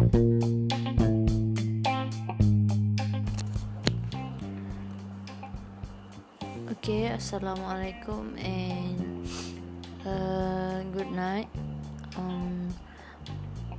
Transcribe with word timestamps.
Okay, 0.00 0.16
assalamualaikum 7.12 8.32
and 8.40 8.96
uh, 10.08 10.80
good 10.96 11.12
night. 11.12 11.52
Um, 12.16 12.72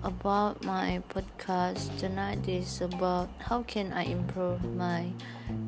about 0.06 0.62
my 0.62 1.02
podcast 1.10 1.90
tonight 1.98 2.46
is 2.46 2.86
about 2.86 3.26
how 3.42 3.66
can 3.66 3.90
I 3.90 4.06
improve 4.06 4.62
my 4.78 5.10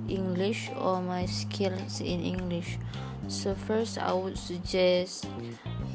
English 0.06 0.70
or 0.78 1.02
my 1.02 1.26
skills 1.26 1.98
in 1.98 2.22
English. 2.22 2.78
So 3.26 3.58
first, 3.58 3.98
I 3.98 4.14
would 4.14 4.38
suggest 4.38 5.26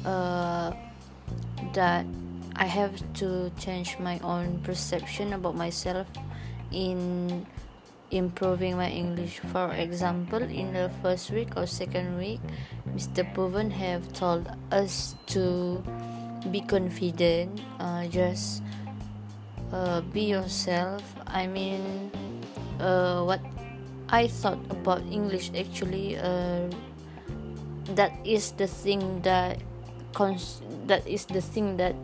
uh, 0.03 0.75
that 1.71 2.03
I 2.59 2.65
have 2.67 2.99
to 3.23 3.47
change 3.55 3.95
my 4.03 4.19
own 4.19 4.59
perception 4.67 5.31
about 5.31 5.55
myself 5.55 6.07
in 6.75 7.47
improving 8.11 8.75
my 8.75 8.91
English. 8.91 9.39
For 9.55 9.71
example, 9.71 10.43
in 10.43 10.75
the 10.75 10.91
first 11.01 11.31
week 11.31 11.55
or 11.55 11.65
second 11.65 12.19
week, 12.19 12.43
Mr. 12.91 13.23
Puven 13.33 13.71
have 13.71 14.11
told 14.11 14.51
us 14.75 15.15
to 15.31 15.79
be 16.51 16.59
confident, 16.59 17.63
uh, 17.79 18.03
just 18.11 18.61
uh, 19.71 20.01
be 20.11 20.27
yourself. 20.27 20.99
I 21.27 21.47
mean, 21.47 22.11
uh, 22.83 23.23
what 23.23 23.39
I 24.09 24.27
thought 24.27 24.59
about 24.67 24.99
English 25.07 25.55
actually, 25.55 26.19
uh, 26.19 26.67
that 27.95 28.11
is 28.27 28.51
the 28.59 28.67
thing 28.67 29.23
that 29.23 29.63
cons- 30.11 30.59
that 30.91 31.07
is 31.07 31.23
the 31.23 31.39
thing 31.39 31.77
that 31.77 31.95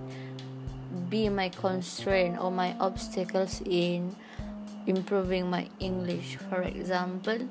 be 1.10 1.30
my 1.30 1.50
constraint 1.50 2.38
or 2.40 2.52
my 2.52 2.76
obstacles 2.80 3.62
in 3.66 4.16
improving 4.88 5.50
my 5.50 5.68
English. 5.80 6.38
For 6.50 6.62
example, 6.62 7.48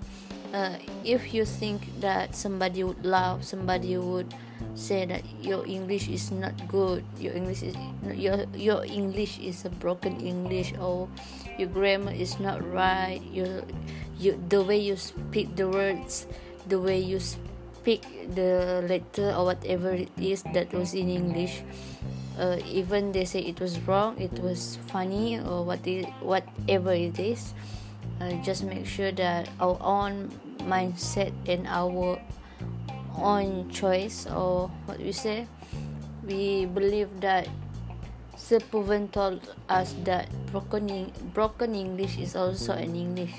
uh, 0.55 0.79
if 1.05 1.35
you 1.35 1.45
think 1.45 1.83
that 2.01 2.35
somebody 2.35 2.85
would 2.85 3.05
laugh, 3.05 3.43
somebody 3.43 3.97
would 3.99 4.33
say 4.75 5.05
that 5.07 5.23
your 5.43 5.67
English 5.67 6.09
is 6.09 6.31
not 6.31 6.55
good, 6.69 7.03
your 7.19 7.35
English 7.35 7.63
is 7.63 7.75
your 8.15 8.47
your 8.55 8.85
English 8.87 9.39
is 9.43 9.65
a 9.65 9.71
broken 9.71 10.21
English, 10.23 10.75
or 10.79 11.09
your 11.59 11.69
grammar 11.69 12.15
is 12.15 12.39
not 12.39 12.63
right, 12.63 13.21
your 13.35 13.67
you 14.19 14.39
the 14.49 14.63
way 14.63 14.79
you 14.79 14.97
speak 14.97 15.59
the 15.59 15.67
words, 15.67 16.27
the 16.71 16.79
way 16.79 16.99
you 16.99 17.19
speak 17.19 18.07
the 18.35 18.81
letter 18.89 19.35
or 19.37 19.45
whatever 19.53 19.93
it 19.93 20.09
is 20.17 20.43
that 20.55 20.73
was 20.73 20.95
in 20.95 21.11
English 21.11 21.61
uh, 22.39 22.59
even 22.67 23.13
they 23.13 23.25
say 23.25 23.41
it 23.41 23.61
was 23.61 23.79
wrong 23.87 24.19
it 24.21 24.33
was 24.41 24.79
funny 24.87 25.39
or 25.39 25.65
what 25.65 25.87
it, 25.87 26.07
whatever 26.21 26.93
it 26.93 27.19
is 27.19 27.55
uh, 28.21 28.33
just 28.43 28.65
make 28.65 28.87
sure 28.87 29.13
that 29.13 29.49
our 29.61 29.79
own 29.81 30.31
mindset 30.67 31.33
and 31.47 31.67
our 31.67 32.19
own 33.19 33.71
choice 33.71 34.27
or 34.27 34.71
what 34.87 34.99
we 34.99 35.13
say 35.13 35.47
we 36.27 36.67
believe 36.67 37.09
that 37.21 37.49
Sir 38.37 38.59
Puven 38.61 39.09
told 39.09 39.41
us 39.69 39.95
that 40.05 40.29
broken 40.51 41.13
broken 41.33 41.75
English 41.75 42.19
is 42.19 42.35
also 42.37 42.75
an 42.75 42.93
English. 42.93 43.33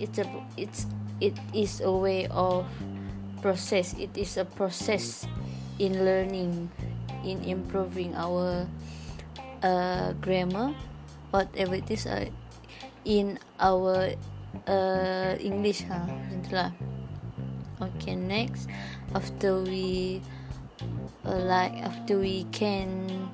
It's 0.00 0.18
a 0.18 0.26
it's 0.56 0.84
it 1.20 1.32
is 1.54 1.80
a 1.80 1.92
way 1.92 2.26
of 2.28 2.66
process. 3.40 3.94
It 3.96 4.12
is 4.12 4.36
a 4.36 4.44
process 4.44 5.24
in 5.78 6.04
learning 6.04 6.68
in 7.26 7.42
improving 7.42 8.14
our 8.14 8.70
uh, 9.66 10.14
grammar 10.22 10.70
whatever 11.34 11.74
it 11.74 11.90
is 11.90 12.06
uh, 12.06 12.24
in 13.04 13.38
our 13.58 14.14
uh, 14.64 15.32
English 15.42 15.84
ha 15.84 16.06
itulah 16.32 16.70
okay 17.82 18.16
next. 18.16 18.70
After 19.12 19.60
we 19.60 20.22
uh, 21.26 21.40
like 21.44 21.76
after 21.84 22.16
we 22.18 22.48
can 22.54 23.28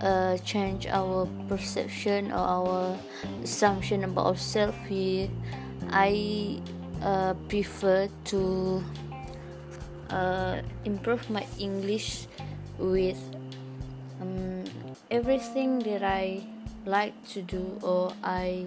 uh, 0.00 0.38
change 0.44 0.86
our 0.86 1.26
perception 1.48 2.30
or 2.30 2.44
our 2.44 2.80
assumption 3.42 4.04
about 4.04 4.36
ourselves 4.36 4.76
we 4.86 5.30
I 5.90 6.60
uh, 7.02 7.34
prefer 7.48 8.08
to 8.32 8.40
uh, 10.10 10.62
improve 10.84 11.28
my 11.28 11.44
English 11.58 12.28
with 12.78 13.20
um, 14.20 14.64
everything 15.10 15.78
that 15.80 16.02
I 16.02 16.42
like 16.86 17.14
to 17.32 17.42
do 17.42 17.78
or 17.82 18.12
I 18.22 18.66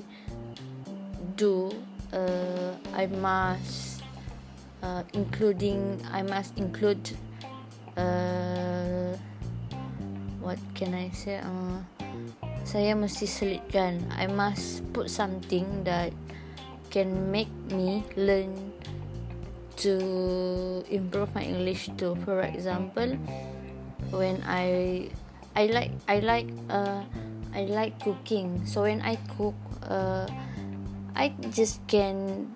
do 1.36 1.72
uh, 2.14 2.74
I 2.94 3.06
must 3.08 4.04
uh, 4.82 5.04
including 5.14 6.02
I 6.12 6.24
must 6.24 6.58
include 6.58 7.18
uh, 7.96 9.16
what 10.42 10.60
can 10.74 10.94
I 10.94 11.10
say 11.12 11.42
uh, 11.44 11.82
saya 12.68 13.00
mesti 13.00 13.24
selitkan. 13.24 14.04
I 14.12 14.28
must 14.28 14.84
put 14.92 15.08
something 15.08 15.88
that 15.88 16.12
can 16.92 17.32
make 17.32 17.48
me 17.72 18.04
learn 18.20 18.52
to 19.80 19.96
improve 20.92 21.32
my 21.32 21.48
English 21.48 21.88
too. 21.96 22.20
For 22.28 22.44
example 22.44 23.16
when 24.12 24.44
I 24.46 25.10
I 25.56 25.68
like 25.74 25.92
I 26.08 26.20
like 26.20 26.50
uh 26.70 27.02
I 27.58 27.66
like 27.66 27.98
cooking. 27.98 28.62
So 28.70 28.86
when 28.86 29.02
I 29.02 29.18
cook, 29.34 29.58
uh, 29.82 30.30
I 31.18 31.34
just 31.50 31.82
can 31.90 32.54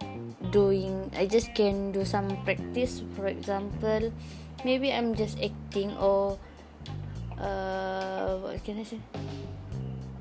doing 0.53 1.09
I 1.17 1.25
just 1.25 1.57
can 1.57 1.91
do 1.91 2.05
some 2.05 2.29
practice. 2.45 3.01
For 3.17 3.25
example, 3.25 4.13
maybe 4.61 4.93
I'm 4.93 5.17
just 5.17 5.41
acting 5.41 5.97
or 5.97 6.37
uh, 7.41 8.37
what 8.37 8.61
can 8.61 8.77
I 8.77 8.85
say? 8.85 9.01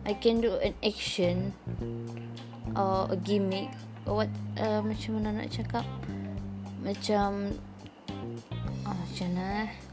I 0.08 0.16
can 0.16 0.40
do 0.40 0.56
an 0.56 0.72
action 0.80 1.52
or 2.72 3.12
a 3.12 3.16
gimmick 3.20 3.68
or 4.08 4.24
what 4.24 4.32
uh, 4.56 4.80
macam 4.80 5.20
mana 5.20 5.44
nak 5.44 5.52
cakap 5.52 5.84
macam 6.80 7.52
oh, 8.88 8.96
macam 8.96 9.26
mana 9.36 9.68
eh? 9.68 9.89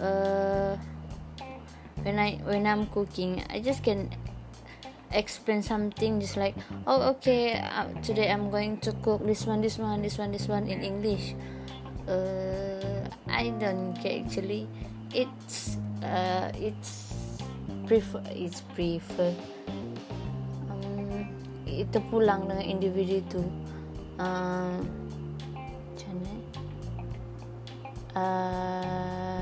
Uh, 0.00 0.76
when 2.02 2.18
I 2.18 2.40
when 2.44 2.66
I'm 2.66 2.86
cooking, 2.88 3.42
I 3.50 3.60
just 3.60 3.82
can 3.82 4.10
explain 5.14 5.62
something 5.62 6.18
just 6.18 6.36
like 6.36 6.58
oh 6.90 7.14
okay 7.14 7.54
uh, 7.54 7.86
today 8.02 8.26
I'm 8.34 8.50
going 8.50 8.82
to 8.82 8.90
cook 8.98 9.22
this 9.22 9.46
one 9.46 9.62
this 9.62 9.78
one 9.78 10.02
this 10.02 10.18
one 10.18 10.32
this 10.32 10.48
one 10.48 10.66
in 10.66 10.82
English. 10.82 11.34
Uh, 12.04 13.08
I 13.30 13.54
don't 13.56 13.94
care 13.96 14.20
actually. 14.20 14.68
It's 15.14 15.78
uh, 16.02 16.50
it's 16.54 17.14
prefer 17.86 18.20
it's 18.34 18.60
prefer. 18.74 19.32
Um, 20.68 21.30
itu 21.64 21.98
pulang 22.10 22.50
dengan 22.50 22.66
individu 22.66 23.24
tu. 23.30 23.42
Uh, 24.20 24.78
macam 25.94 26.12
mana? 26.20 26.42
Uh, 28.14 29.33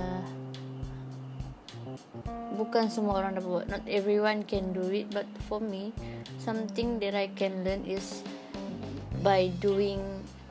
bukan 2.62 2.86
semua 2.86 3.18
orang 3.18 3.34
dapat 3.34 3.50
buat. 3.50 3.66
Not 3.66 3.82
everyone 3.90 4.46
can 4.46 4.70
do 4.70 4.86
it 4.94 5.10
but 5.10 5.26
for 5.50 5.58
me 5.58 5.90
something 6.38 7.02
that 7.02 7.18
I 7.18 7.26
can 7.34 7.66
learn 7.66 7.82
is 7.82 8.22
by 9.26 9.50
doing 9.58 9.98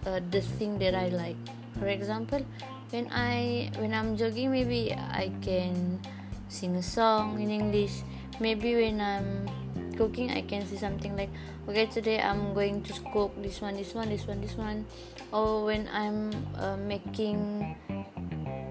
uh, 0.04 0.20
the 0.20 0.44
thing 0.60 0.76
that 0.84 0.92
I 0.92 1.08
like. 1.16 1.40
For 1.80 1.88
example 1.88 2.44
when 2.92 3.08
I 3.16 3.72
when 3.80 3.96
I'm 3.96 4.20
jogging 4.20 4.52
maybe 4.52 4.92
I 4.92 5.32
can 5.40 6.04
sing 6.52 6.76
a 6.76 6.84
song 6.84 7.40
in 7.40 7.48
English. 7.48 8.03
Maybe 8.44 8.76
when 8.76 9.00
I'm 9.00 9.47
cooking 9.96 10.35
I 10.35 10.44
can 10.44 10.68
say 10.68 10.76
something 10.76 11.16
like 11.16 11.32
okay 11.70 11.88
today 11.88 12.20
I'm 12.20 12.52
going 12.52 12.84
to 12.90 12.94
cook 13.16 13.32
this 13.40 13.64
one 13.64 13.80
this 13.80 13.96
one 13.96 14.12
this 14.12 14.28
one 14.28 14.44
this 14.44 14.59
one. 14.59 14.84
Or 15.32 15.64
when 15.64 15.88
I'm 15.96 16.35
uh, 16.59 16.76
making 16.76 17.72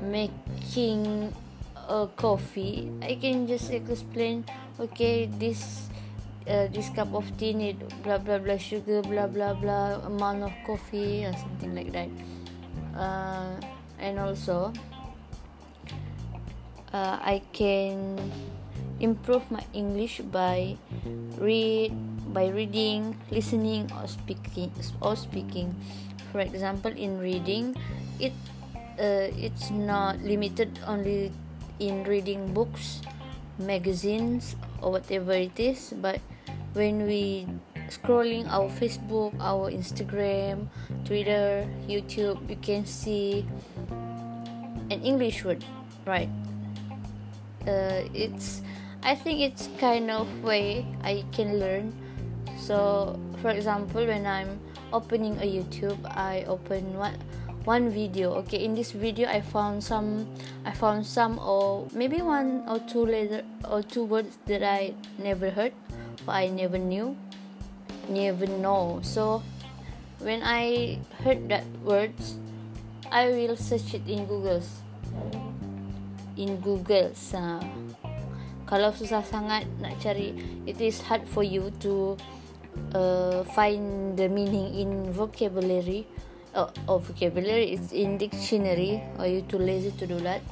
making 0.04 1.32
a 1.90 2.06
coffee. 2.14 2.86
I 3.02 3.18
can 3.18 3.50
just 3.50 3.74
explain 3.74 4.46
okay 4.78 5.26
this 5.26 5.90
uh, 6.46 6.70
this 6.70 6.88
cup 6.94 7.10
of 7.12 7.26
tea 7.34 7.52
need 7.52 7.82
blah 8.06 8.22
blah 8.22 8.38
blah 8.38 8.56
sugar 8.56 9.02
blah 9.02 9.26
blah 9.26 9.58
blah 9.58 10.06
amount 10.06 10.46
of 10.46 10.54
coffee 10.62 11.26
or 11.26 11.34
something 11.34 11.74
like 11.74 11.90
that. 11.90 12.08
Uh, 12.94 13.58
and 13.98 14.22
also 14.22 14.72
uh, 16.94 17.18
I 17.18 17.42
can 17.52 18.16
improve 19.02 19.42
my 19.50 19.64
English 19.74 20.22
by 20.30 20.78
read 21.42 21.90
by 22.30 22.54
reading 22.54 23.18
listening 23.34 23.90
or 23.98 24.06
speaking 24.06 24.70
or 25.02 25.18
speaking. 25.18 25.74
For 26.30 26.38
example 26.38 26.94
in 26.94 27.18
reading 27.18 27.74
it 28.22 28.36
uh, 29.02 29.34
it's 29.34 29.74
not 29.74 30.22
limited 30.22 30.78
only 30.86 31.34
in 31.80 32.04
reading 32.04 32.52
books 32.52 33.00
magazines 33.58 34.56
or 34.80 34.92
whatever 34.92 35.32
it 35.32 35.58
is 35.58 35.92
but 36.00 36.20
when 36.72 37.04
we 37.06 37.48
scrolling 37.88 38.46
our 38.48 38.70
facebook 38.70 39.34
our 39.40 39.70
instagram 39.72 40.68
twitter 41.04 41.66
youtube 41.88 42.38
you 42.48 42.56
can 42.62 42.86
see 42.86 43.44
an 44.90 45.02
english 45.02 45.44
word 45.44 45.64
right? 46.06 46.28
Uh, 47.66 48.08
it's 48.14 48.62
i 49.02 49.14
think 49.14 49.40
it's 49.40 49.68
kind 49.78 50.10
of 50.10 50.26
way 50.42 50.86
i 51.04 51.24
can 51.32 51.60
learn. 51.60 51.92
So 52.56 53.18
for 53.42 53.50
example 53.50 54.06
when 54.06 54.26
i'm 54.26 54.60
opening 54.92 55.36
a 55.38 55.48
youtube 55.48 55.98
i 56.16 56.44
open 56.48 56.96
what 56.96 57.14
one 57.64 57.90
video. 57.90 58.32
Okay 58.44 58.64
in 58.64 58.74
this 58.74 58.92
video 58.92 59.28
i 59.28 59.40
found 59.40 59.84
some 59.84 60.26
i 60.64 60.72
found 60.72 61.04
some 61.04 61.38
or 61.38 61.86
maybe 61.92 62.22
one 62.22 62.64
or 62.68 62.78
two 62.88 63.04
letter 63.04 63.44
or 63.68 63.82
two 63.82 64.04
words 64.04 64.38
that 64.46 64.62
i 64.62 64.94
never 65.18 65.50
heard 65.50 65.72
or 66.26 66.34
i 66.34 66.48
never 66.48 66.78
knew 66.78 67.16
never 68.08 68.46
know. 68.46 69.00
So 69.02 69.42
when 70.20 70.42
i 70.42 70.98
heard 71.24 71.48
that 71.48 71.64
words 71.84 72.36
i 73.10 73.28
will 73.28 73.56
search 73.56 73.94
it 73.94 74.06
in 74.08 74.26
google. 74.26 74.62
In 76.40 76.56
google 76.64 77.12
uh, 77.36 77.60
kalau 78.64 78.94
susah 78.94 79.20
sangat 79.26 79.66
nak 79.82 79.98
cari 80.00 80.32
it 80.64 80.78
is 80.80 81.02
hard 81.04 81.26
for 81.28 81.42
you 81.42 81.68
to 81.82 82.16
uh, 82.94 83.42
find 83.52 84.14
the 84.16 84.30
meaning 84.30 84.72
in 84.78 85.10
vocabulary 85.10 86.06
uh, 86.54 86.98
vocabulary 86.98 87.72
is 87.72 87.92
in 87.92 88.18
dictionary. 88.18 89.02
Or 89.18 89.26
you 89.26 89.42
too 89.42 89.58
lazy 89.58 89.92
to 89.92 90.06
do 90.06 90.18
that? 90.20 90.42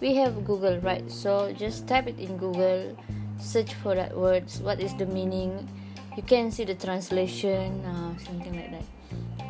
We 0.00 0.14
have 0.16 0.44
google 0.44 0.78
right? 0.80 1.08
So 1.10 1.52
just 1.52 1.86
type 1.86 2.08
it 2.08 2.18
in 2.18 2.36
google. 2.36 2.96
Search 3.38 3.74
for 3.74 3.94
that 3.94 4.16
words. 4.16 4.60
What 4.60 4.80
is 4.80 4.94
the 4.96 5.06
meaning? 5.06 5.68
You 6.16 6.22
can 6.22 6.50
see 6.50 6.64
the 6.64 6.74
translation 6.74 7.84
uh, 7.84 8.18
something 8.18 8.54
like 8.54 8.70
that. 8.70 8.86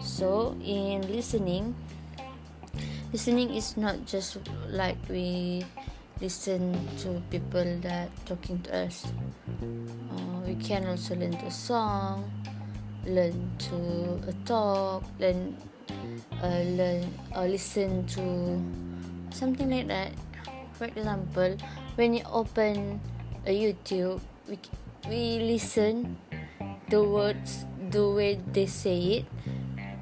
So 0.03 0.57
in 0.63 1.03
listening 1.13 1.75
listening 3.13 3.53
is 3.53 3.77
not 3.77 4.07
just 4.07 4.39
like 4.69 4.97
we 5.09 5.65
listen 6.21 6.73
to 6.97 7.21
people 7.31 7.67
that 7.83 8.09
talking 8.25 8.61
to 8.63 8.87
us. 8.87 9.11
Uh, 9.61 10.41
we 10.47 10.55
can 10.57 10.87
also 10.87 11.15
learn 11.15 11.37
to 11.37 11.51
song 11.51 12.31
learn 13.07 13.51
to 13.59 13.77
a 14.29 14.33
talk 14.45 15.03
learn 15.19 15.57
uh, 16.43 16.63
learn 16.77 17.07
or 17.37 17.47
listen 17.47 18.07
to 18.07 18.59
something 19.35 19.71
like 19.71 19.89
that. 19.89 20.13
For 20.75 20.85
example 20.87 21.57
when 21.95 22.15
you 22.15 22.25
open 22.31 23.01
a 23.47 23.51
youtube 23.51 24.21
we, 24.49 24.59
we 25.09 25.39
listen 25.43 26.17
the 26.89 27.03
words 27.03 27.67
the 27.93 28.09
way 28.09 28.41
they 28.53 28.67
say 28.67 29.23
it. 29.23 29.25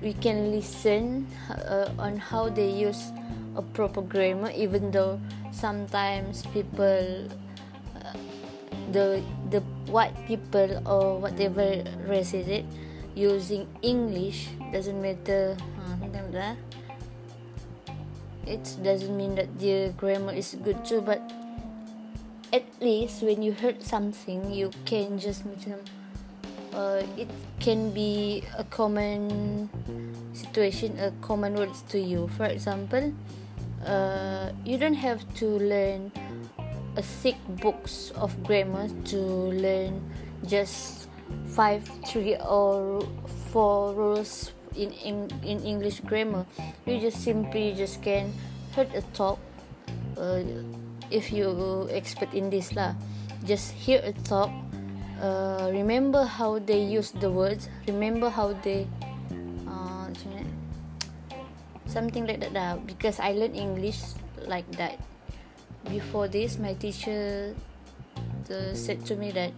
We 0.00 0.14
can 0.14 0.50
listen 0.50 1.26
uh, 1.50 1.93
on 1.99 2.17
how 2.17 2.49
they 2.49 2.70
use 2.70 3.12
a 3.56 3.62
proper 3.62 4.00
grammar 4.00 4.50
even 4.50 4.91
though 4.91 5.20
sometimes 5.52 6.47
people 6.55 7.29
uh, 7.99 8.14
the 8.93 9.20
the 9.50 9.61
white 9.91 10.14
people 10.26 10.70
or 10.87 11.19
whatever 11.19 11.82
race 12.06 12.32
is 12.32 12.47
it 12.49 12.64
using 13.20 13.69
english 13.84 14.49
doesn't 14.72 14.96
matter. 14.96 15.61
Something 15.84 16.12
like 16.17 16.32
that 16.32 16.56
it 18.50 18.64
doesn't 18.82 19.17
mean 19.17 19.34
that 19.37 19.46
the 19.58 19.94
grammar 19.96 20.32
is 20.32 20.56
good 20.64 20.82
too 20.84 21.00
but 21.00 21.20
at 22.52 22.67
least 22.81 23.22
when 23.22 23.43
you 23.43 23.52
heard 23.52 23.82
something 23.82 24.50
you 24.50 24.70
can 24.84 25.19
just 25.19 25.46
macam 25.46 25.78
uh, 26.75 27.02
it 27.14 27.31
can 27.62 27.94
be 27.94 28.43
a 28.58 28.64
common 28.64 29.70
situation 30.34 30.99
a 30.99 31.14
common 31.23 31.55
words 31.55 31.82
to 31.87 31.99
you. 31.99 32.26
For 32.34 32.46
example 32.46 33.14
uh, 33.87 34.50
you 34.66 34.78
don't 34.78 34.99
have 34.99 35.23
to 35.38 35.46
learn 35.46 36.11
a 36.99 37.02
thick 37.02 37.38
books 37.62 38.11
of 38.19 38.34
grammar 38.43 38.90
to 39.14 39.19
learn 39.55 40.02
just 40.43 41.00
five 41.46 41.82
three 42.06 42.36
or 42.38 43.02
four 43.50 43.92
rules 43.94 44.52
in, 44.76 44.92
in 45.02 45.28
in 45.42 45.58
English 45.62 46.00
grammar. 46.06 46.46
You 46.86 47.00
just 47.00 47.22
simply 47.22 47.74
just 47.74 48.02
can 48.02 48.32
heard 48.74 48.90
a 48.94 49.02
talk 49.12 49.38
uh, 50.16 50.42
if 51.10 51.32
you 51.32 51.88
expert 51.90 52.32
in 52.34 52.50
this 52.50 52.72
lah. 52.74 52.94
Just 53.44 53.72
hear 53.72 53.98
a 54.04 54.12
talk 54.26 54.52
uh, 55.20 55.68
remember 55.72 56.24
how 56.24 56.58
they 56.58 56.80
use 56.80 57.12
the 57.12 57.30
words. 57.30 57.68
Remember 57.86 58.30
how 58.30 58.56
they 58.64 58.88
uh, 59.68 60.08
something 61.86 62.26
like 62.26 62.40
that 62.40 62.52
lah. 62.52 62.76
Because 62.80 63.20
I 63.20 63.36
learn 63.36 63.54
English 63.54 64.00
like 64.48 64.66
that. 64.80 64.96
Before 65.88 66.28
this 66.28 66.60
my 66.60 66.76
teacher 66.76 67.52
uh, 68.50 68.72
said 68.74 69.04
to 69.08 69.16
me 69.16 69.32
that 69.32 69.52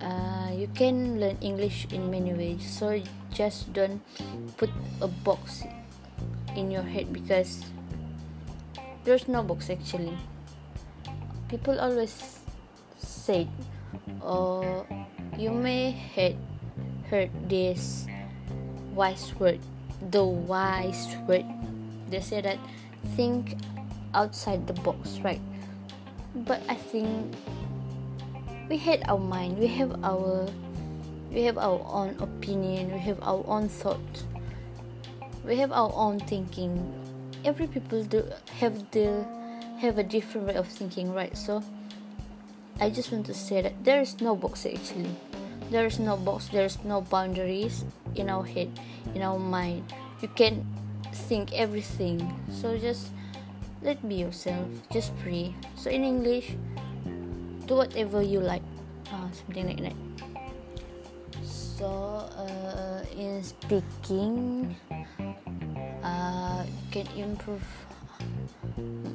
uh, 0.00 0.50
you 0.54 0.68
can 0.74 1.20
learn 1.20 1.36
English 1.40 1.86
in 1.90 2.10
many 2.10 2.32
ways. 2.32 2.62
So 2.66 3.00
just 3.32 3.72
don't 3.72 4.02
put 4.56 4.70
a 5.00 5.08
box 5.08 5.64
in 6.56 6.70
your 6.70 6.82
head 6.82 7.12
because 7.12 7.64
there's 9.04 9.28
no 9.28 9.42
box 9.42 9.70
actually. 9.70 10.16
People 11.48 11.80
always 11.80 12.42
say, 12.98 13.48
"Oh, 14.20 14.84
you 15.38 15.50
may 15.50 15.96
have 16.14 16.36
heard 17.08 17.32
this 17.48 18.04
wise 18.92 19.32
word, 19.40 19.60
the 20.12 20.24
wise 20.24 21.08
word." 21.26 21.46
They 22.08 22.20
say 22.20 22.40
that 22.40 22.60
think 23.16 23.56
outside 24.12 24.66
the 24.66 24.76
box, 24.84 25.20
right? 25.24 25.40
But 26.44 26.60
I 26.68 26.76
think 26.76 27.32
we 28.68 28.76
had 28.76 29.02
our 29.08 29.18
mind 29.18 29.58
we 29.58 29.66
have 29.66 29.96
our 30.04 30.46
we 31.32 31.42
have 31.44 31.56
our 31.56 31.80
own 31.88 32.16
opinion 32.20 32.92
we 32.92 32.98
have 32.98 33.20
our 33.22 33.44
own 33.46 33.68
thought. 33.68 34.24
We 35.44 35.56
have 35.56 35.72
our 35.72 35.90
own 35.94 36.20
thinking. 36.20 36.76
Every 37.44 37.66
people 37.66 38.04
do 38.04 38.24
have 38.60 38.90
the 38.90 39.24
have 39.78 39.96
a 39.96 40.02
different 40.02 40.46
way 40.46 40.54
of 40.54 40.68
thinking 40.68 41.14
right? 41.14 41.36
So 41.36 41.62
i 42.80 42.90
just 42.90 43.10
want 43.10 43.26
to 43.26 43.34
say 43.34 43.62
that 43.62 43.72
there 43.84 44.00
is 44.00 44.20
no 44.20 44.36
box 44.36 44.66
actually. 44.66 45.10
There 45.70 45.86
is 45.86 45.98
no 45.98 46.16
box 46.16 46.48
there 46.48 46.64
is 46.64 46.76
no 46.84 47.00
boundaries 47.00 47.84
in 48.14 48.28
our 48.28 48.44
head 48.44 48.68
in 49.14 49.22
our 49.22 49.38
mind. 49.38 49.84
You 50.20 50.28
can 50.28 50.66
think 51.28 51.52
everything. 51.52 52.20
So 52.52 52.76
just 52.76 53.08
let 53.82 54.06
be 54.06 54.16
yourself. 54.16 54.68
Just 54.92 55.12
free 55.24 55.54
so 55.76 55.88
in 55.88 56.04
english 56.04 56.56
do 57.68 57.76
whatever 57.76 58.22
you 58.24 58.40
like. 58.40 58.64
Uh, 59.12 59.28
something 59.32 59.68
like 59.68 59.80
that. 59.84 59.96
So 61.44 61.86
uh, 62.34 63.04
in 63.14 63.44
speaking 63.44 64.74
uh, 66.02 66.64
can 66.90 67.06
improve 67.16 67.62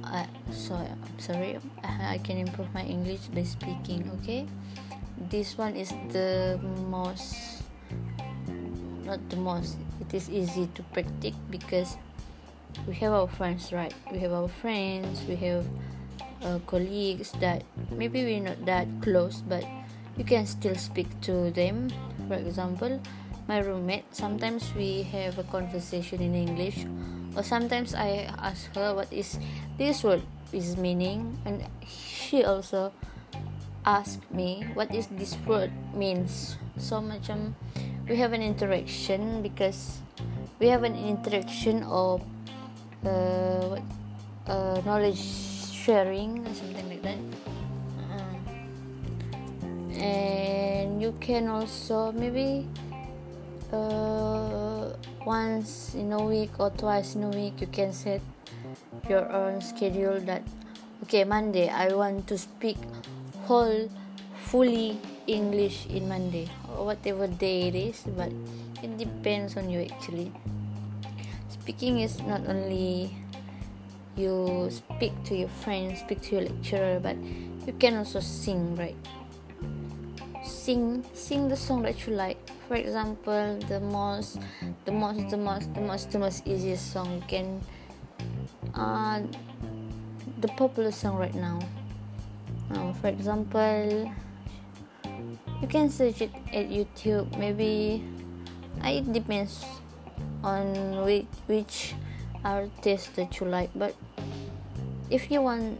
uh, 0.04 0.26
so 0.52 0.76
I'm 0.76 1.20
sorry. 1.20 1.58
I 1.84 2.20
can 2.24 2.38
improve 2.38 2.74
my 2.74 2.84
English 2.84 3.28
by 3.34 3.44
speaking 3.44 4.10
okay? 4.22 4.46
This 5.30 5.58
one 5.58 5.76
is 5.76 5.90
the 6.14 6.60
most 6.88 7.64
not 9.04 9.20
the 9.30 9.36
most 9.36 9.76
it 10.00 10.14
is 10.14 10.30
easy 10.30 10.70
to 10.76 10.84
practice 10.96 11.36
because 11.50 11.98
we 12.88 12.96
have 12.96 13.12
our 13.12 13.28
friends 13.28 13.74
right? 13.74 13.94
We 14.12 14.20
have 14.20 14.32
our 14.32 14.48
friends 14.48 15.24
we 15.28 15.36
have 15.44 15.66
uh, 16.44 16.60
colleagues 16.68 17.32
that 17.40 17.64
maybe 17.92 18.24
we're 18.24 18.44
not 18.44 18.60
that 18.66 18.88
close 19.02 19.42
but 19.48 19.64
you 20.18 20.24
can 20.24 20.46
still 20.46 20.76
speak 20.76 21.10
to 21.22 21.52
them. 21.52 21.90
For 22.28 22.36
example 22.36 23.00
my 23.48 23.60
roommate 23.60 24.06
sometimes 24.16 24.74
we 24.76 25.04
have 25.04 25.38
a 25.38 25.44
conversation 25.44 26.22
in 26.22 26.34
english 26.34 26.88
or 27.36 27.44
sometimes 27.44 27.94
i 27.94 28.24
ask 28.40 28.72
her 28.72 28.96
what 28.96 29.12
is 29.12 29.38
this 29.78 30.02
word 30.02 30.24
is 30.54 30.78
meaning 30.78 31.36
and 31.44 31.60
she 31.84 32.46
also 32.46 32.94
ask 33.86 34.20
me 34.32 34.64
what 34.74 34.94
is 34.96 35.08
this 35.08 35.36
word 35.46 35.72
means. 35.94 36.58
So 36.78 37.02
much 37.02 37.30
um, 37.30 37.56
we 38.08 38.16
have 38.16 38.34
an 38.34 38.42
interaction 38.42 39.42
because 39.42 40.00
we 40.60 40.68
have 40.68 40.84
an 40.84 40.96
interaction 40.96 41.84
of 41.84 42.24
uh, 43.06 43.80
uh, 44.48 44.82
knowledge 44.86 45.53
sharing 45.84 46.40
or 46.48 46.54
something 46.56 46.88
like 46.88 47.04
that. 47.04 47.20
Uh, 48.08 48.36
and 50.00 51.02
you 51.02 51.12
can 51.20 51.48
also 51.48 52.12
maybe 52.12 52.68
uh, 53.72 54.96
once 55.26 55.94
in 55.96 56.14
a 56.14 56.24
week 56.24 56.52
or 56.60 56.72
twice 56.72 57.16
in 57.16 57.24
a 57.24 57.30
week 57.30 57.60
you 57.60 57.68
can 57.68 57.92
set 57.92 58.22
your 59.10 59.28
own 59.32 59.60
schedule 59.60 60.20
that 60.22 60.44
okay 61.02 61.24
monday 61.24 61.68
i 61.70 61.92
want 61.92 62.28
to 62.28 62.38
speak 62.38 62.78
whole 63.48 63.90
fully 64.48 65.00
english 65.28 65.88
in 65.88 66.08
monday 66.08 66.48
or 66.72 66.86
whatever 66.86 67.28
day 67.28 67.68
it 67.68 67.76
is 67.76 68.04
but 68.16 68.32
it 68.84 68.98
depends 69.00 69.56
on 69.56 69.72
you 69.72 69.88
actually. 69.88 70.30
Speaking 71.48 72.04
is 72.04 72.20
not 72.20 72.44
only 72.52 73.16
you 74.16 74.70
speak 74.70 75.12
to 75.24 75.36
your 75.36 75.50
friends 75.50 76.00
speak 76.00 76.22
to 76.22 76.36
your 76.36 76.46
lecturer 76.46 77.00
but 77.02 77.18
you 77.66 77.74
can 77.80 77.98
also 77.98 78.20
sing 78.20 78.76
right? 78.76 78.96
Sing 80.44 81.04
sing 81.14 81.48
the 81.48 81.56
song 81.56 81.84
that 81.84 82.06
you 82.06 82.14
like. 82.14 82.38
For 82.68 82.76
example 82.76 83.60
the 83.68 83.80
most 83.80 84.40
the 84.86 84.92
most 84.92 85.30
the 85.30 85.38
most 85.38 85.74
the 85.74 85.82
most 85.82 86.12
the 86.12 86.20
most 86.20 86.48
easiest 86.48 86.92
song 86.92 87.16
you 87.16 87.24
can 87.28 87.62
uh, 88.76 89.22
the 90.40 90.48
popular 90.60 90.92
song 90.92 91.18
right 91.18 91.36
now. 91.36 91.60
Uh, 92.72 92.92
for 92.94 93.08
example 93.08 94.12
you 95.62 95.68
can 95.68 95.90
search 95.90 96.22
it 96.22 96.32
at 96.52 96.68
youtube. 96.70 97.38
Maybe 97.38 98.04
uh, 98.84 98.90
it 98.90 99.12
depends 99.14 99.64
on 100.44 101.06
which, 101.06 101.26
which 101.48 101.96
artist 102.46 103.16
that 103.16 103.40
you 103.40 103.48
like 103.48 103.70
but 103.76 103.96
if 105.10 105.32
you 105.32 105.42
want 105.42 105.80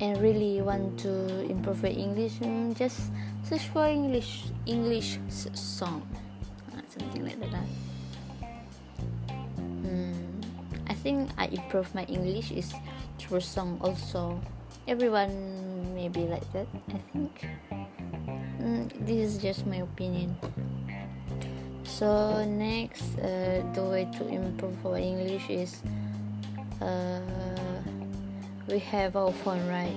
and 0.00 0.16
really 0.20 0.60
want 0.62 0.98
to 0.98 1.44
improve 1.44 1.82
your 1.82 1.92
english 1.92 2.40
mm, 2.40 2.74
just 2.76 3.12
search 3.44 3.68
for 3.68 3.86
english 3.86 4.44
english 4.66 5.18
song. 5.54 6.02
Uh, 6.72 6.80
something 6.88 7.24
like 7.24 7.38
that 7.40 7.68
mm, 9.84 10.14
i 10.88 10.94
think 10.94 11.28
i 11.36 11.46
improve 11.46 11.94
my 11.94 12.04
english 12.04 12.50
is 12.50 12.72
through 13.18 13.40
song 13.40 13.78
also. 13.84 14.40
Everyone 14.88 15.94
may 15.94 16.08
be 16.08 16.24
like 16.24 16.46
that 16.52 16.66
i 16.88 16.98
think. 17.12 17.46
Mm, 18.58 18.88
this 19.04 19.36
is 19.36 19.38
just 19.38 19.66
my 19.66 19.84
opinion 19.84 20.36
so 21.90 22.44
next 22.46 23.18
uh, 23.18 23.62
the 23.74 23.82
way 23.82 24.06
to 24.16 24.26
improve 24.28 24.78
our 24.86 24.96
english 24.96 25.50
is 25.50 25.82
uh, 26.80 27.20
we 28.68 28.78
have 28.78 29.16
our 29.16 29.32
phone 29.32 29.60
right? 29.68 29.96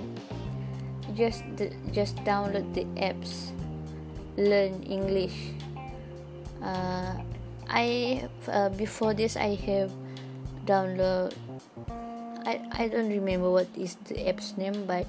Just 1.14 1.44
just 1.92 2.18
download 2.26 2.74
the 2.74 2.86
apps 2.98 3.54
learn 4.36 4.82
english. 4.84 5.54
Uh, 6.64 7.22
i 7.70 8.24
uh, 8.48 8.70
before 8.70 9.14
this 9.14 9.36
i 9.36 9.54
have 9.68 9.92
download 10.66 11.32
I, 12.46 12.60
I 12.72 12.88
don't 12.88 13.10
remember 13.10 13.52
what 13.52 13.68
is 13.76 13.96
the 14.08 14.28
app's 14.28 14.58
name 14.58 14.86
but 14.86 15.08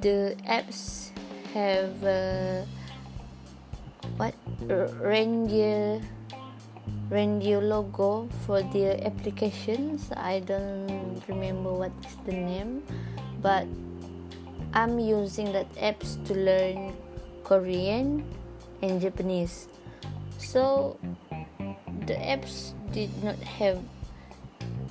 the 0.00 0.36
apps 0.48 1.10
have 1.52 1.92
uh, 2.04 2.64
reindeer 4.68 6.00
reindeer 7.10 7.60
logo 7.60 8.28
for 8.46 8.62
the 8.62 9.04
applications. 9.04 10.10
I 10.16 10.40
don't 10.40 11.22
remember 11.28 11.72
what 11.72 11.92
is 12.06 12.16
the 12.24 12.32
name 12.32 12.82
but 13.42 13.66
i'm 14.74 14.98
using 14.98 15.52
that 15.52 15.66
apps 15.74 16.20
to 16.26 16.34
learn 16.34 16.92
korean 17.42 18.24
and 18.82 19.00
japanese. 19.00 19.68
So 20.38 20.96
the 22.06 22.14
apps 22.14 22.72
did 22.92 23.10
not 23.22 23.36
have 23.36 23.78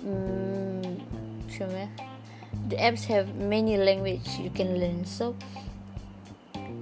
um, 0.06 0.82
the 2.70 2.76
apps 2.78 3.04
have 3.06 3.36
many 3.36 3.78
language 3.78 4.28
you 4.40 4.50
can 4.50 4.80
learn. 4.80 5.06
So 5.06 5.36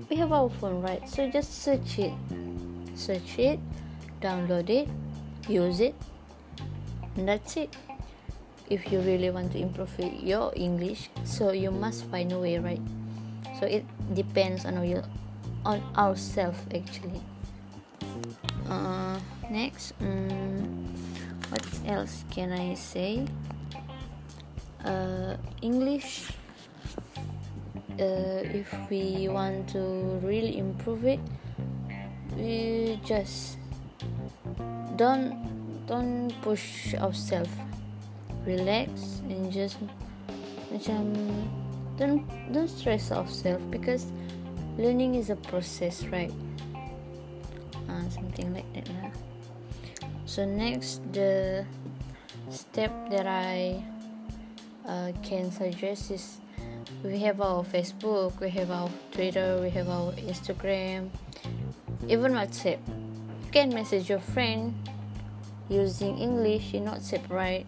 we 0.09 0.15
have 0.17 0.31
our 0.31 0.49
phone 0.49 0.81
right? 0.81 1.07
So 1.07 1.29
just 1.29 1.63
search 1.63 1.99
it 1.99 2.13
search 2.97 3.37
it 3.39 3.59
download 4.21 4.69
it 4.69 4.89
use 5.47 5.79
it 5.79 5.95
and 7.17 7.27
that's 7.27 7.57
it. 7.57 7.75
If 8.69 8.91
you 8.91 8.99
really 8.99 9.29
want 9.31 9.53
to 9.53 9.59
improve 9.59 9.89
your 9.99 10.51
english 10.55 11.09
so 11.23 11.51
you 11.51 11.71
must 11.71 12.05
find 12.05 12.31
a 12.31 12.39
way 12.39 12.59
right? 12.59 12.81
So 13.59 13.65
it 13.65 13.85
depends 14.13 14.65
on 14.65 14.83
you 14.85 15.03
on 15.65 15.81
ourselves 15.97 16.59
actually. 16.73 17.21
Uh, 18.69 19.19
next 19.49 19.93
um, 20.01 20.93
what 21.49 21.63
else 21.87 22.23
can 22.29 22.51
i 22.51 22.73
say? 22.75 23.25
Uh, 24.83 25.35
english 25.61 26.29
uh, 27.99 28.43
if 28.51 28.67
we 28.89 29.27
want 29.27 29.67
to 29.69 29.79
really 30.21 30.57
improve 30.57 31.05
it 31.05 31.19
we 32.37 32.99
just 33.03 33.57
don't 34.95 35.33
don't 35.89 36.29
push 36.41 36.93
ourselves 36.95 37.49
relax 38.45 39.21
and 39.27 39.51
just 39.51 39.81
macam 40.69 41.17
don't 41.97 42.21
don't 42.53 42.69
stress 42.69 43.11
ourselves 43.11 43.63
because 43.73 44.13
learning 44.77 45.15
is 45.17 45.33
a 45.33 45.39
process 45.49 46.05
right? 46.13 46.31
Uh, 47.89 48.05
something 48.13 48.53
like 48.53 48.67
that 48.77 48.85
lah. 49.01 49.09
so 50.29 50.45
next 50.45 51.01
the 51.11 51.65
step 52.53 52.91
that 53.09 53.25
I 53.25 53.81
uh, 54.85 55.11
can 55.23 55.51
suggest 55.51 56.11
is 56.11 56.39
we 57.03 57.19
have 57.19 57.41
our 57.41 57.63
Facebook, 57.63 58.39
we 58.39 58.49
have 58.51 58.71
our 58.71 58.89
Twitter, 59.11 59.59
we 59.61 59.69
have 59.71 59.89
our 59.89 60.11
Instagram, 60.13 61.09
even 62.07 62.31
WhatsApp 62.33 62.79
You 62.87 63.51
can 63.51 63.69
message 63.75 64.09
your 64.09 64.19
friend 64.19 64.75
using 65.67 66.17
English 66.19 66.73
in 66.73 66.85
WhatsApp, 66.87 67.27
right? 67.29 67.67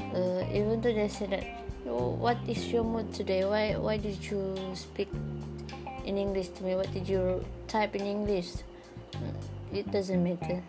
Uh, 0.00 0.44
even 0.52 0.80
though 0.80 0.92
they 0.92 1.08
say 1.08 1.26
that, 1.26 1.44
oh, 1.88 2.16
what 2.16 2.36
is 2.48 2.72
your 2.72 2.84
mood 2.84 3.12
today? 3.12 3.44
Why 3.44 3.76
why 3.76 3.96
did 3.96 4.20
you 4.20 4.56
speak 4.72 5.08
in 6.04 6.16
English 6.16 6.52
to 6.56 6.64
me? 6.64 6.76
What 6.76 6.92
did 6.92 7.08
you 7.08 7.44
type 7.68 7.96
in 7.96 8.04
English? 8.04 8.64
It 9.72 9.90
doesn't 9.92 10.20
matter. 10.20 10.60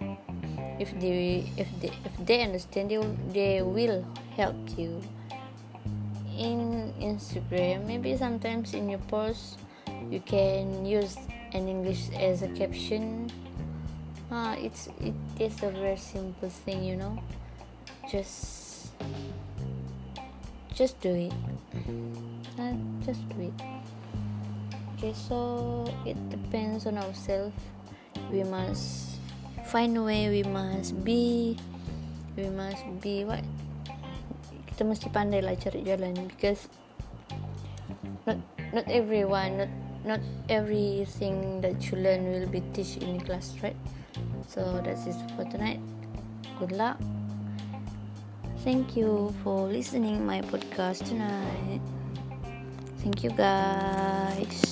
If 0.80 0.92
they 1.00 1.48
if 1.56 1.68
they 1.80 1.92
if 1.92 2.16
they 2.24 2.44
understand, 2.44 2.92
they 2.92 3.00
they 3.32 3.54
will 3.64 4.04
help 4.36 4.58
you. 4.76 5.00
In 6.38 6.94
Instagram, 7.02 7.90
maybe 7.90 8.14
sometimes 8.14 8.78
in 8.78 8.88
your 8.88 9.02
post, 9.10 9.58
you 10.12 10.22
can 10.22 10.86
use 10.86 11.18
an 11.54 11.68
English 11.68 12.10
as 12.16 12.44
a 12.44 12.50
caption. 12.52 13.32
Uh, 14.32 14.56
it's 14.60 14.92
it 15.00 15.16
is 15.40 15.56
a 15.64 15.72
very 15.72 15.96
simple 15.96 16.50
thing 16.50 16.84
you 16.84 16.96
know. 16.96 17.16
Just 18.12 18.92
just 20.76 21.00
do 21.00 21.14
it. 21.16 21.36
Uh, 22.60 22.76
just 23.06 23.24
do 23.32 23.48
it. 23.48 23.58
Okay 24.98 25.14
so 25.14 25.86
it 26.06 26.18
depends 26.30 26.86
on 26.86 26.98
ourselves. 26.98 27.56
We 28.32 28.44
must 28.44 29.22
find 29.72 29.96
a 29.96 30.04
way 30.04 30.28
we 30.28 30.44
must 30.44 30.98
be 31.04 31.56
we 32.36 32.50
must 32.52 32.84
be 33.00 33.24
what? 33.24 33.46
Kita 34.68 34.84
mesti 34.84 35.08
pandai 35.10 35.42
lah 35.42 35.56
cari 35.56 35.82
jalan 35.82 36.28
because 36.28 36.68
not 38.28 38.38
not 38.76 38.86
everyone 38.92 39.64
not 39.64 39.72
not 40.08 40.20
everything 40.50 41.62
that 41.62 41.92
you 41.92 41.98
learn 41.98 42.32
will 42.32 42.48
be 42.48 42.62
teach 42.74 42.98
in 42.98 43.20
class 43.20 43.54
right? 43.62 43.76
So 44.48 44.82
that's 44.84 45.06
it 45.06 45.16
for 45.36 45.44
tonight. 45.46 45.80
Good 46.60 46.72
luck. 46.72 46.98
Thank 48.64 48.96
you 48.96 49.36
for 49.44 49.68
listening 49.68 50.26
my 50.26 50.42
podcast 50.42 51.06
tonight. 51.06 51.82
Thank 53.04 53.24
you 53.24 53.30
guys 53.32 54.67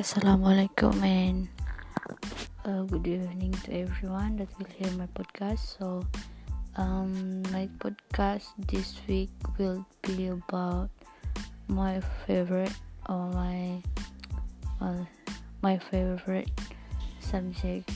Assalamualaikum 0.00 0.96
and 1.04 1.44
uh, 2.64 2.88
good 2.88 3.04
evening 3.04 3.52
to 3.68 3.84
everyone 3.84 4.40
that 4.40 4.48
will 4.56 4.72
hear 4.72 4.88
my 4.96 5.04
podcast. 5.12 5.76
So, 5.76 6.08
um, 6.80 7.44
my 7.52 7.68
podcast 7.76 8.48
this 8.64 8.96
week 9.04 9.28
will 9.60 9.84
be 10.00 10.32
about 10.32 10.88
my 11.68 12.00
favorite 12.24 12.72
or 13.12 13.28
my 13.36 13.84
my 15.60 15.76
favorite 15.92 16.48
subject 17.20 17.92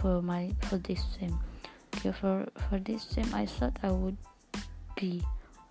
for 0.00 0.24
my 0.24 0.48
for 0.64 0.80
this 0.80 1.04
sem. 1.20 1.36
Okay, 2.00 2.16
for 2.16 2.48
for 2.56 2.80
this 2.80 3.04
sem, 3.04 3.28
I 3.36 3.44
thought 3.44 3.76
I 3.84 3.92
would 3.92 4.16
be 4.96 5.20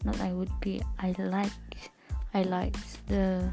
not 0.06 0.22
I 0.22 0.38
would 0.38 0.54
be 0.62 0.86
I 1.02 1.18
like 1.18 1.58
I 2.30 2.46
like 2.46 2.78
the 3.10 3.50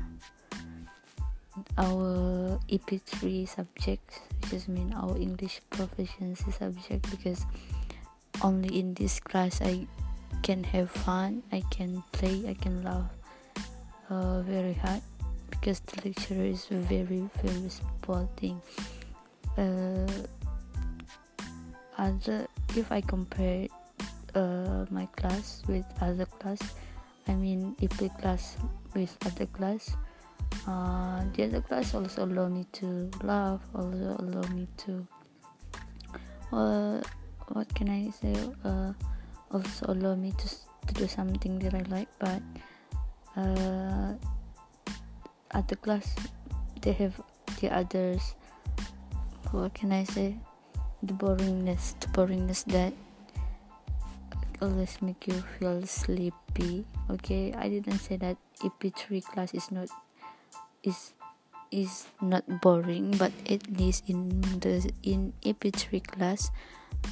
our 1.78 2.58
EP3 2.68 3.48
subject, 3.48 4.20
which 4.40 4.52
is 4.52 4.68
mean 4.68 4.92
our 4.92 5.16
English 5.16 5.60
proficiency 5.70 6.50
subject, 6.50 7.10
because 7.10 7.46
only 8.42 8.78
in 8.78 8.94
this 8.94 9.20
class 9.20 9.60
I 9.62 9.86
can 10.42 10.64
have 10.64 10.90
fun, 10.90 11.42
I 11.52 11.62
can 11.70 12.02
play, 12.12 12.44
I 12.48 12.54
can 12.54 12.82
laugh 12.82 13.10
uh, 14.08 14.42
very 14.42 14.74
hard 14.74 15.02
because 15.50 15.80
the 15.80 16.08
lecturer 16.08 16.44
is 16.44 16.66
very 16.66 17.28
very 17.42 17.68
supporting. 17.68 18.60
Uh, 19.56 20.06
other 21.98 22.46
if 22.76 22.90
I 22.90 23.00
compare 23.00 23.68
uh, 24.34 24.86
my 24.90 25.06
class 25.16 25.62
with 25.68 25.84
other 26.00 26.26
class, 26.26 26.60
I 27.28 27.34
mean 27.34 27.76
EP 27.82 27.98
class 28.18 28.56
with 28.94 29.16
other 29.26 29.46
class. 29.46 29.96
Uh, 30.66 31.24
the 31.34 31.44
other 31.44 31.60
class 31.60 31.94
also 31.94 32.24
allow 32.24 32.48
me 32.48 32.66
to 32.72 33.10
laugh, 33.22 33.60
also 33.74 34.16
allow 34.18 34.46
me 34.50 34.68
to 34.76 35.06
uh, 36.52 37.00
what 37.48 37.72
can 37.74 37.88
I 37.88 38.10
say? 38.10 38.34
Uh, 38.64 38.92
also 39.50 39.86
allow 39.88 40.14
me 40.14 40.32
to, 40.32 40.48
to 40.86 40.94
do 40.94 41.06
something 41.08 41.58
that 41.60 41.74
I 41.74 41.82
like, 41.88 42.08
but 42.18 42.42
uh, 43.36 44.14
at 45.52 45.68
the 45.68 45.76
class 45.76 46.14
they 46.82 46.92
have 46.92 47.20
the 47.60 47.70
others. 47.74 48.34
What 49.50 49.74
can 49.74 49.92
I 49.92 50.04
say? 50.04 50.36
The 51.02 51.14
boringness, 51.14 51.98
the 51.98 52.06
boringness 52.08 52.64
that 52.66 52.92
always 54.60 55.00
make 55.00 55.26
you 55.26 55.42
feel 55.58 55.84
sleepy. 55.86 56.84
Okay, 57.10 57.52
I 57.54 57.68
didn't 57.68 57.98
say 57.98 58.16
that 58.18 58.36
EP3 58.62 59.24
class 59.24 59.54
is 59.54 59.72
not 59.72 59.88
is 60.82 61.12
is 61.70 62.10
not 62.20 62.42
boring, 62.60 63.14
but 63.14 63.32
at 63.46 63.62
least 63.70 64.08
in 64.10 64.42
the 64.58 64.82
in 65.02 65.32
EP3 65.42 66.02
class, 66.02 66.50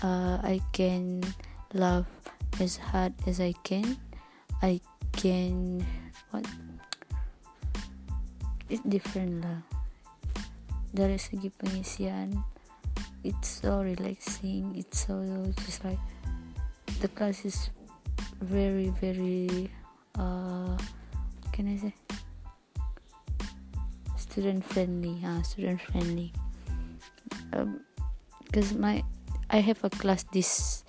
uh, 0.02 0.42
I 0.42 0.60
can 0.72 1.22
laugh 1.72 2.06
as 2.58 2.76
hard 2.76 3.14
as 3.26 3.40
I 3.40 3.54
can. 3.62 3.96
I 4.62 4.80
can 5.14 5.86
what? 6.30 6.46
It's 8.68 8.84
different 8.84 9.46
lah. 9.46 9.62
Dari 10.92 11.16
segi 11.16 11.52
pengisian, 11.54 12.42
it's 13.22 13.62
so 13.62 13.80
relaxing. 13.84 14.74
It's 14.74 15.06
so 15.06 15.22
just 15.64 15.84
like 15.86 16.00
the 17.00 17.08
class 17.08 17.44
is 17.44 17.70
very 18.42 18.90
very 19.00 19.70
uh, 20.18 20.76
can 21.52 21.68
I 21.68 21.76
say 21.78 21.94
student 24.38 24.62
friendly 24.62 25.18
uh, 25.26 25.42
student 25.42 25.82
friendly. 25.82 26.30
Because 28.46 28.70
um, 28.70 28.80
my 28.80 29.02
I 29.50 29.58
have 29.58 29.82
a 29.82 29.90
class 29.90 30.22
this 30.30 30.84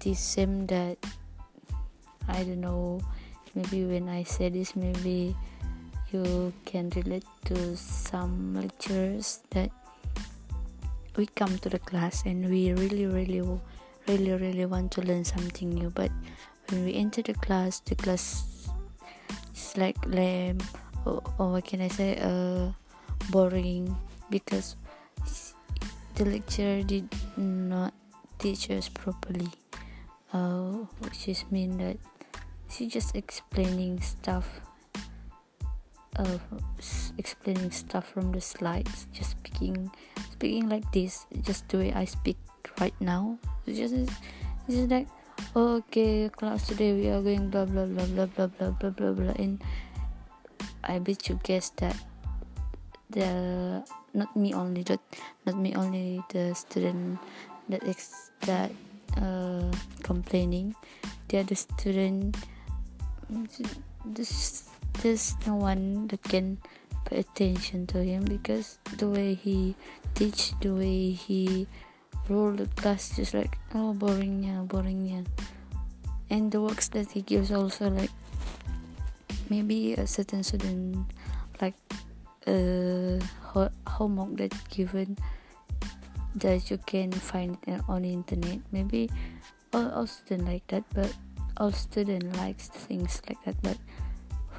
this 0.00 0.16
same 0.16 0.64
that 0.72 0.96
I 2.32 2.48
don't 2.48 2.64
know 2.64 3.04
maybe 3.52 3.84
when 3.84 4.08
I 4.08 4.24
say 4.24 4.48
this 4.48 4.72
maybe 4.72 5.36
you 6.08 6.48
can 6.64 6.88
relate 6.96 7.28
to 7.52 7.76
some 7.76 8.56
lectures 8.56 9.44
that 9.50 9.68
we 11.16 11.26
come 11.26 11.60
to 11.60 11.68
the 11.68 11.78
class 11.78 12.24
and 12.24 12.48
we 12.48 12.72
really 12.72 13.04
really 13.04 13.44
really 14.08 14.32
really 14.32 14.64
want 14.64 14.96
to 14.96 15.02
learn 15.02 15.28
something 15.28 15.68
new. 15.68 15.90
But 15.90 16.08
when 16.72 16.88
we 16.88 16.96
enter 16.96 17.20
the 17.20 17.36
class 17.36 17.80
the 17.84 17.96
class 17.96 18.72
is 19.52 19.76
like 19.76 20.00
lame 20.06 20.64
or, 21.08 21.22
or 21.38 21.52
what 21.52 21.64
can 21.64 21.80
i 21.80 21.88
say 21.88 22.16
uh 22.20 22.68
boring 23.30 23.96
because 24.30 24.76
the 26.14 26.24
lecturer 26.24 26.82
did 26.82 27.08
not 27.36 27.94
teach 28.38 28.70
us 28.70 28.88
properly 28.88 29.48
uh, 30.32 30.84
which 31.00 31.28
is 31.28 31.44
mean 31.50 31.78
that 31.78 31.96
she 32.68 32.86
just 32.86 33.16
explaining 33.16 34.00
stuff 34.00 34.60
uh, 36.16 36.38
explaining 37.16 37.70
stuff 37.70 38.06
from 38.12 38.32
the 38.32 38.40
slides 38.40 39.06
just 39.12 39.30
speaking 39.30 39.90
speaking 40.30 40.68
like 40.68 40.84
this 40.92 41.26
just 41.42 41.68
the 41.68 41.78
way 41.78 41.92
i 41.92 42.04
speak 42.04 42.36
right 42.80 42.94
now. 43.00 43.38
Just 43.66 43.94
just 44.68 44.88
like 44.90 45.08
okay 45.54 46.28
class 46.28 46.66
today 46.66 46.92
we 46.92 47.08
are 47.08 47.22
going 47.22 47.48
blah 47.50 47.64
blah 47.64 47.86
blah 47.86 48.04
blah 48.06 48.26
blah 48.26 48.46
blah 48.46 48.70
blah 48.70 48.90
blah 48.90 49.12
blah 49.12 49.36
and 49.38 49.62
i 50.88 50.98
bet 50.98 51.28
you 51.28 51.38
guess 51.44 51.70
that 51.76 51.96
the 53.10 53.84
not 54.14 54.34
me 54.36 54.52
only 54.52 54.82
that 54.82 55.00
not 55.46 55.56
me 55.56 55.74
only 55.76 56.20
the 56.32 56.54
student 56.54 57.18
that 57.68 57.84
ex 57.86 58.30
that 58.42 58.72
uh, 59.16 59.70
complaining. 60.02 60.74
The 61.28 61.38
other 61.38 61.54
student 61.54 62.36
this 64.04 64.68
there's 65.02 65.36
no 65.46 65.56
one 65.56 66.08
that 66.08 66.22
can 66.22 66.58
pay 67.04 67.20
attention 67.20 67.86
to 67.88 68.02
him 68.02 68.24
because 68.24 68.78
the 68.96 69.08
way 69.08 69.34
he 69.34 69.74
teach 70.14 70.52
the 70.60 70.74
way 70.74 71.10
he 71.12 71.66
roll 72.28 72.52
the 72.52 72.66
class 72.76 73.16
just 73.16 73.34
like 73.34 73.58
oh 73.74 73.92
boring 73.92 74.44
yeah 74.44 74.60
boring 74.62 75.06
yeah. 75.06 75.24
And 76.30 76.52
the 76.52 76.60
works 76.60 76.88
that 76.88 77.12
he 77.12 77.22
gives 77.22 77.52
also 77.52 77.88
like 77.88 78.10
maybe 79.48 79.94
a 79.94 80.06
certain 80.06 80.42
student 80.42 81.06
like 81.60 81.74
uh 82.46 83.18
homework 83.86 84.36
that 84.36 84.54
given 84.70 85.16
that 86.34 86.70
you 86.70 86.78
can 86.86 87.10
find 87.10 87.58
it 87.66 87.80
on 87.88 88.02
the 88.02 88.12
internet. 88.12 88.60
Maybe 88.70 89.10
all, 89.72 89.90
all 89.90 90.06
student 90.06 90.48
like 90.48 90.66
that 90.68 90.84
but 90.94 91.12
all 91.56 91.72
student 91.72 92.36
likes 92.36 92.68
things 92.68 93.20
like 93.28 93.42
that. 93.44 93.56
But 93.62 93.76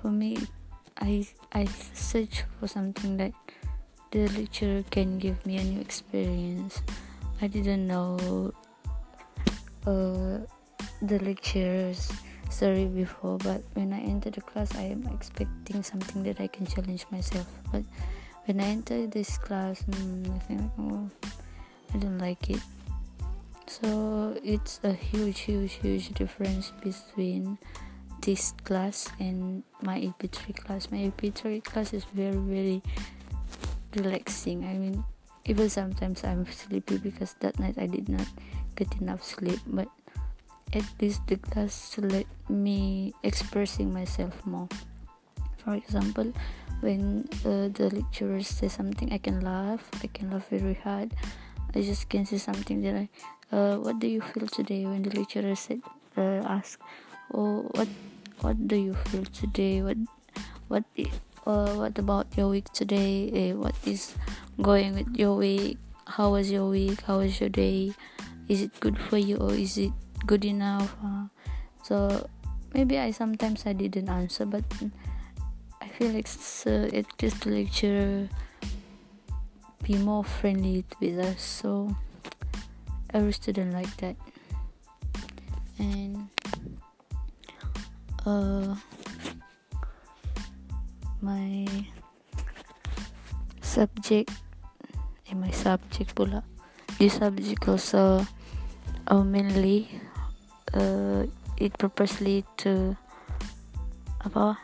for 0.02 0.12
me 0.12 0.38
i 1.00 1.26
i 1.54 1.66
search 1.94 2.44
for 2.60 2.68
something 2.68 3.18
that 3.18 3.32
the 4.12 4.28
lecturer 4.30 4.84
can 4.90 5.20
give 5.20 5.46
me 5.46 5.58
a 5.58 5.64
new 5.64 5.80
experience. 5.80 6.82
I 7.42 7.48
didn't 7.48 7.88
know 7.88 8.52
uh, 9.86 10.44
the 11.02 11.20
lecturer's 11.22 12.12
story 12.50 12.86
before, 12.86 13.38
but 13.38 13.64
when 13.74 13.94
I 13.94 14.00
enter 14.00 14.30
the 14.30 14.42
class, 14.42 14.76
I 14.76 14.84
am 14.84 15.08
expecting 15.14 15.84
something 15.84 16.24
that 16.24 16.40
I 16.42 16.48
can 16.48 16.66
challenge 16.66 17.06
myself. 17.12 17.48
But 17.72 17.84
when 18.46 18.60
I 18.60 18.66
enter 18.66 19.08
this 19.08 19.38
class, 19.38 19.84
mm, 19.84 20.36
I 20.36 20.40
think 20.40 20.62
oh, 20.80 21.10
I 21.94 21.98
don't 21.98 22.18
like 22.18 22.50
it. 22.50 22.62
So 23.68 24.36
it's 24.44 24.80
a 24.84 24.94
huge, 24.94 25.42
huge, 25.42 25.74
huge 25.74 26.10
difference 26.10 26.74
between 26.82 27.60
this 28.22 28.52
class 28.64 29.08
and 29.20 29.64
my 29.82 30.00
EP3 30.00 30.56
class. 30.56 30.92
My 30.92 30.98
EP3 30.98 31.64
class 31.64 31.94
is 31.94 32.04
very, 32.06 32.36
very 32.36 32.82
relaxing. 33.96 34.66
I 34.66 34.74
mean, 34.74 35.04
even 35.46 35.70
sometimes 35.70 36.24
I'm 36.24 36.46
sleepy 36.52 36.98
because 36.98 37.36
that 37.42 37.60
night 37.60 37.78
I 37.78 37.86
did 37.86 38.10
not 38.10 38.28
get 38.76 38.90
enough 39.00 39.24
sleep, 39.24 39.60
but 39.68 39.88
at 40.74 40.86
least 41.02 41.26
the 41.28 41.38
class 41.38 41.98
let 41.98 42.26
me 42.50 43.14
expressing 43.24 43.94
myself 43.94 44.46
more. 44.46 44.68
For 45.64 45.76
example, 45.76 46.34
when 46.82 47.28
uh, 47.46 47.70
the 47.70 47.90
lecturer 47.94 48.42
says 48.42 48.74
something, 48.74 49.12
I 49.12 49.18
can 49.18 49.42
laugh. 49.42 49.84
I 50.04 50.08
can 50.08 50.32
laugh 50.32 50.50
very 50.50 50.76
hard. 50.76 51.14
I 51.76 51.82
just 51.82 52.10
can 52.10 52.26
say 52.26 52.38
something 52.38 52.82
that 52.82 52.96
I. 52.96 53.10
Uh, 53.52 53.78
what 53.78 54.00
do 54.00 54.08
you 54.08 54.22
feel 54.22 54.48
today? 54.48 54.86
When 54.86 55.02
the 55.02 55.10
lecturer 55.10 55.56
said, 55.56 55.82
uh, 56.16 56.46
ask, 56.46 56.80
oh, 57.34 57.66
what, 57.74 57.88
what 58.42 58.68
do 58.68 58.76
you 58.76 58.94
feel 59.10 59.26
today? 59.26 59.82
What, 59.82 59.98
what, 60.68 60.84
uh, 61.48 61.74
what 61.74 61.98
about 61.98 62.28
your 62.38 62.50
week 62.50 62.72
today? 62.74 63.52
Uh, 63.52 63.58
what 63.58 63.76
is 63.86 64.14
going 64.62 64.94
with 64.94 65.18
your 65.18 65.36
week 65.36 65.78
how 66.10 66.32
was 66.32 66.50
your 66.50 66.68
week 66.68 67.02
how 67.02 67.20
was 67.20 67.40
your 67.40 67.50
day 67.50 67.94
is 68.48 68.64
it 68.64 68.80
good 68.80 68.98
for 68.98 69.18
you 69.18 69.38
or 69.38 69.54
is 69.54 69.78
it 69.78 69.94
good 70.26 70.46
enough 70.46 70.96
uh, 71.04 71.26
so 71.84 72.28
maybe 72.74 73.00
i 73.00 73.12
sometimes 73.12 73.66
i 73.66 73.74
didn't 73.74 74.10
answer 74.10 74.46
but 74.46 74.64
i 75.82 75.88
feel 75.88 76.12
like 76.12 76.28
uh, 76.66 76.90
at 76.96 77.06
least 77.22 77.42
the 77.42 77.50
lecturer 77.50 78.30
be 79.84 79.98
more 79.98 80.24
friendly 80.24 80.86
with 81.00 81.18
us 81.20 81.42
so 81.42 81.96
every 83.14 83.32
student 83.34 83.74
like 83.74 83.96
that. 83.98 84.16
And 85.80 86.28
uh 88.26 88.76
my 91.22 91.68
subject 93.62 94.32
in 95.28 95.40
my 95.40 95.52
subject 95.52 96.16
pula 96.16 96.44
this 97.00 97.16
subject 97.16 97.68
also 97.68 98.28
uh, 99.08 99.24
mainly 99.24 99.88
uh, 100.74 101.26
it 101.58 101.78
purposely 101.78 102.46
to 102.58 102.96
apa 104.26 104.58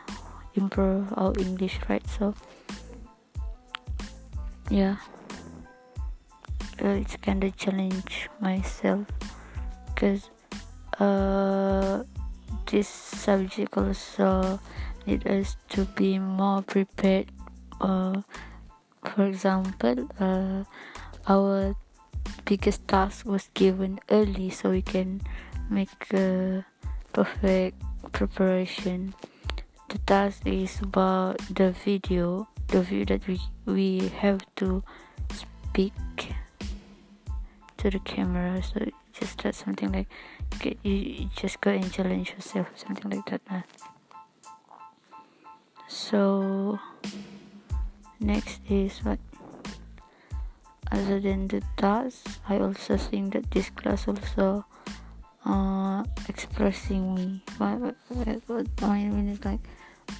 improve 0.54 1.12
our 1.16 1.32
English 1.38 1.80
right? 1.88 2.04
So 2.06 2.34
yeah. 4.70 4.96
Uh, 6.76 7.00
it's 7.00 7.16
kind 7.16 7.42
of 7.42 7.56
challenge 7.56 8.28
myself 8.38 9.08
because 9.88 10.28
uh, 11.00 12.04
this 12.66 12.86
subject 12.86 13.76
also 13.76 14.60
need 15.06 15.26
us 15.26 15.56
to 15.70 15.86
be 15.96 16.18
more 16.18 16.60
prepared 16.60 17.32
uh, 17.80 18.20
for 19.02 19.24
example 19.24 20.06
uh, 20.20 20.64
our 21.26 21.74
biggest 22.44 22.86
task 22.88 23.24
was 23.24 23.48
given 23.54 23.98
early 24.10 24.50
so 24.50 24.70
we 24.70 24.82
can 24.82 25.22
make 25.70 26.12
a 26.12 26.64
perfect 27.12 27.82
preparation. 28.12 29.14
The 29.88 29.98
task 29.98 30.46
is 30.46 30.80
about 30.80 31.38
the 31.54 31.72
video 31.72 32.48
the 32.68 32.82
view 32.82 33.04
that 33.04 33.26
we 33.26 33.40
we 33.64 34.08
have 34.18 34.40
to 34.56 34.82
speak 35.30 35.94
to 37.78 37.90
the 37.90 38.00
camera. 38.00 38.62
So 38.62 38.90
just 39.18 39.42
that 39.42 39.54
something 39.54 39.92
like 39.92 40.08
you, 40.62 40.76
you 40.82 41.30
just 41.34 41.60
go 41.60 41.70
and 41.70 41.90
challenge 41.92 42.32
yourself 42.32 42.68
something 42.76 43.10
like 43.10 43.24
that 43.26 43.64
so 45.88 46.78
next 48.20 48.60
is 48.68 48.98
what? 49.04 49.18
Other 50.92 51.20
than 51.20 51.48
the 51.48 51.62
task 51.76 52.40
i 52.48 52.58
also 52.58 52.96
think 52.96 53.32
that 53.34 53.50
this 53.50 53.70
class 53.70 54.06
also 54.06 54.64
uh, 55.46 56.02
expressing 56.28 57.14
me. 57.14 57.40
I 57.60 57.76
mean 57.78 59.28
is 59.28 59.44
like 59.44 59.60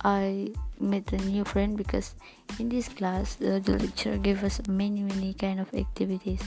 I 0.04 0.52
met 0.80 1.12
a 1.12 1.18
new 1.18 1.44
friend 1.44 1.76
because 1.76 2.14
in 2.58 2.68
this 2.68 2.88
class 2.88 3.34
the 3.36 3.60
lecturer 3.60 4.18
gave 4.18 4.44
us 4.44 4.60
many 4.68 5.02
many 5.02 5.34
kind 5.34 5.60
of 5.60 5.72
activities. 5.74 6.40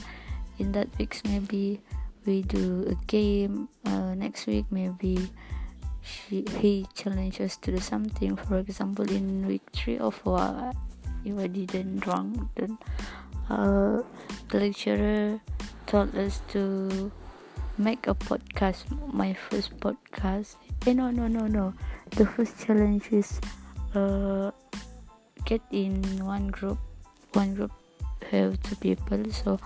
In 0.58 0.72
that 0.72 0.88
weeks 0.98 1.22
maybe 1.24 1.80
we 2.26 2.42
do 2.42 2.84
a 2.88 2.96
game 3.06 3.68
uh, 3.86 4.14
next 4.14 4.46
week 4.46 4.64
maybe 4.70 5.28
she 6.00 6.44
he 6.58 6.86
challenges 6.94 7.52
us 7.52 7.56
to 7.58 7.72
do 7.72 7.80
something. 7.80 8.36
For 8.36 8.58
example 8.58 9.08
in 9.10 9.46
week 9.46 9.62
three 9.72 9.98
or 9.98 10.12
four 10.12 10.72
if 11.24 11.38
I 11.38 11.46
didn't 11.46 12.06
wrong 12.06 12.48
then 12.56 12.78
uh, 13.50 14.00
the 14.48 14.58
lecturer 14.58 15.40
told 15.86 16.14
us 16.16 16.40
to 16.48 17.12
make 17.80 18.06
a 18.06 18.14
podcast 18.14 18.84
my 19.08 19.32
first 19.32 19.72
podcast. 19.80 20.60
Eh 20.84 20.92
no 20.92 21.08
no 21.10 21.26
no 21.26 21.48
no. 21.48 21.72
The 22.12 22.28
first 22.28 22.60
challenge 22.60 23.08
is 23.08 23.40
uh, 23.96 24.52
get 25.48 25.64
in 25.72 26.04
one 26.20 26.52
group. 26.52 26.76
One 27.32 27.56
group 27.56 27.72
have 28.30 28.60
two 28.60 28.76
people. 28.76 29.24
So 29.32 29.56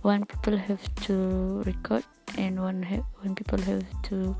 one 0.00 0.24
people 0.24 0.56
have 0.56 0.80
to 1.04 1.60
record 1.68 2.04
and 2.40 2.56
one 2.56 2.82
ha- 2.82 3.04
one 3.20 3.36
people 3.36 3.60
have 3.68 3.84
to 4.08 4.34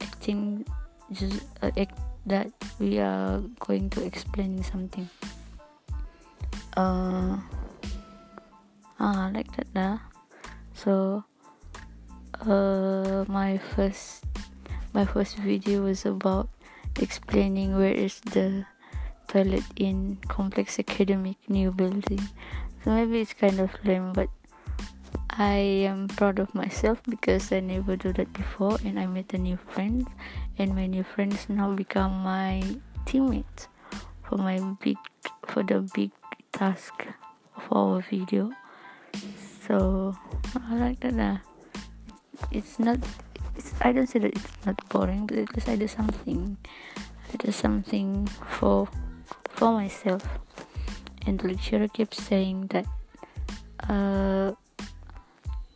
acting 0.00 0.64
just 1.12 1.44
uh, 1.60 1.70
act 1.76 2.00
that 2.24 2.48
we 2.80 2.96
are 2.98 3.44
going 3.60 3.90
to 3.92 4.00
explain 4.00 4.64
something. 4.64 5.04
Uh 6.76 7.36
ah 8.98 9.28
like 9.34 9.50
that 9.58 9.68
lah 9.74 9.98
so 10.72 11.22
uh 12.42 13.24
my 13.28 13.58
first 13.58 14.24
my 14.92 15.04
first 15.04 15.36
video 15.38 15.82
was 15.82 16.06
about 16.06 16.48
explaining 17.00 17.76
where 17.76 17.92
is 17.92 18.20
the 18.20 18.64
toilet 19.28 19.64
in 19.76 20.18
complex 20.28 20.78
academic 20.78 21.36
new 21.48 21.70
building. 21.70 22.20
So 22.84 22.90
maybe 22.90 23.20
it's 23.20 23.34
kind 23.34 23.58
of 23.60 23.70
lame 23.84 24.12
but 24.12 24.28
I 25.30 25.88
am 25.90 26.06
proud 26.06 26.38
of 26.38 26.54
myself 26.54 27.02
because 27.08 27.50
I 27.50 27.58
never 27.58 27.96
do 27.96 28.12
that 28.12 28.32
before 28.32 28.78
and 28.84 29.00
I 29.00 29.06
met 29.06 29.34
a 29.34 29.38
new 29.38 29.56
friend. 29.56 30.06
And 30.58 30.76
my 30.76 30.86
new 30.86 31.02
friends 31.02 31.48
now 31.48 31.74
become 31.74 32.22
my 32.22 32.62
teammates 33.06 33.66
for 34.22 34.38
my 34.38 34.60
big 34.80 34.98
for 35.48 35.64
the 35.64 35.82
big 35.94 36.12
task 36.52 37.06
of 37.56 37.64
our 37.72 38.00
video. 38.02 38.52
So 39.66 40.14
I 40.54 40.76
like 40.76 41.00
that 41.00 41.18
uh, 41.18 41.38
it's 42.50 42.78
not 42.78 42.98
it's, 43.56 43.72
I 43.80 43.92
don't 43.92 44.06
say 44.06 44.18
that 44.20 44.34
it's 44.34 44.66
not 44.66 44.76
boring 44.88 45.26
but 45.26 45.38
least 45.54 45.68
I 45.68 45.76
do 45.76 45.88
something. 45.88 46.56
I 47.32 47.36
do 47.36 47.52
something 47.52 48.26
for 48.58 48.88
for 49.50 49.72
myself. 49.72 50.22
And 51.26 51.38
the 51.38 51.48
lecturer 51.48 51.88
keeps 51.88 52.22
saying 52.22 52.68
that 52.68 52.86
uh 53.88 54.52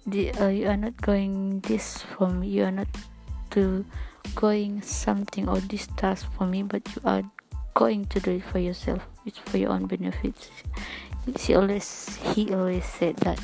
the 0.07 0.33
uh, 0.41 0.49
you 0.49 0.69
are 0.69 0.77
not 0.77 0.97
going 1.01 1.61
this 1.61 1.99
for 2.03 2.29
me 2.29 2.49
you 2.49 2.65
are 2.65 2.73
not 2.73 2.89
to 3.51 3.85
going 4.35 4.81
something 4.83 5.49
or 5.49 5.61
this 5.61 5.87
task 5.97 6.27
for 6.37 6.47
me 6.47 6.63
but 6.63 6.83
you 6.97 7.03
are 7.05 7.23
going 7.79 8.05
to 8.07 8.19
do 8.19 8.33
it 8.33 8.43
for 8.43 8.59
yourself. 8.59 9.07
It's 9.25 9.39
for 9.39 9.57
your 9.57 9.71
own 9.71 9.87
benefits. 9.87 10.51
She 11.37 11.55
always 11.55 12.19
he 12.35 12.53
always 12.53 12.85
said 12.85 13.17
that 13.19 13.39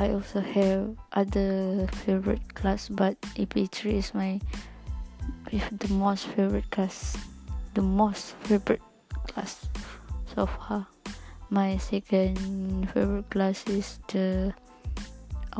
I 0.00 0.16
also 0.16 0.40
have 0.40 0.96
other 1.12 1.84
favorite 2.08 2.54
class 2.56 2.88
but 2.88 3.20
EP3 3.36 4.00
is 4.00 4.14
my 4.16 4.40
the 5.52 5.92
most 5.92 6.24
favorite 6.32 6.64
class 6.72 7.20
the 7.76 7.84
most 7.84 8.32
favorite 8.48 8.80
class 9.28 9.68
so 10.32 10.46
far. 10.46 10.88
My 11.50 11.76
second 11.76 12.88
favorite 12.96 13.28
class 13.28 13.60
is 13.68 14.00
the 14.08 14.54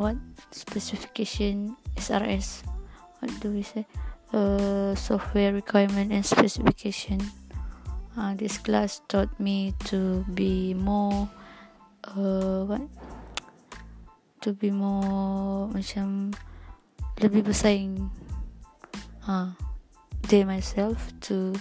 what? 0.00 0.16
Specification 0.56 1.76
SRS 2.00 2.64
what 3.20 3.28
do 3.44 3.52
we 3.52 3.60
say? 3.60 3.84
Uh, 4.32 4.94
software 4.94 5.52
requirement 5.52 6.16
and 6.16 6.24
specification. 6.24 7.20
Uh, 8.16 8.32
this 8.40 8.56
class 8.56 9.02
taught 9.06 9.28
me 9.38 9.74
to 9.84 10.24
be 10.32 10.72
more 10.72 11.28
uh, 12.04 12.64
what 12.64 12.80
to 14.40 14.52
be 14.56 14.72
more 14.72 15.68
macam 15.70 16.32
lebih 17.20 17.44
bersaing. 17.44 18.08
Uh, 19.28 19.52
they 20.32 20.44
myself 20.44 21.12
to 21.28 21.52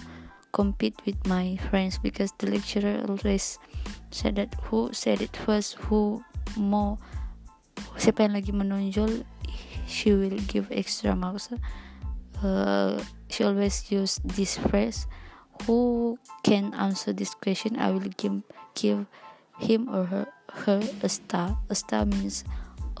compete 0.50 0.96
with 1.06 1.16
my 1.28 1.54
friends 1.70 2.00
because 2.00 2.32
the 2.42 2.50
lecturer 2.50 3.04
always 3.06 3.60
said 4.10 4.36
that 4.36 4.50
who 4.66 4.90
said 4.90 5.22
it 5.22 5.36
first 5.46 5.78
who 5.86 6.18
more 6.58 6.98
siapa 7.94 8.26
yang 8.26 8.34
lagi 8.34 8.50
menonjol 8.50 9.22
she 9.86 10.10
will 10.10 10.40
give 10.50 10.66
extra 10.74 11.14
marks. 11.14 11.52
Uh, 12.40 12.96
she 13.28 13.44
always 13.44 13.92
use 13.92 14.18
this 14.24 14.56
phrase 14.56 15.06
who 15.68 16.16
can 16.40 16.72
answer 16.72 17.12
this 17.12 17.36
question 17.36 17.76
i 17.76 17.92
will 17.92 18.08
give 18.16 18.40
give 18.72 19.04
him 19.60 19.92
or 19.92 20.08
her 20.08 20.24
her 20.64 20.80
a 21.02 21.08
star. 21.08 21.56
A 21.68 21.74
star 21.74 22.04
means 22.06 22.44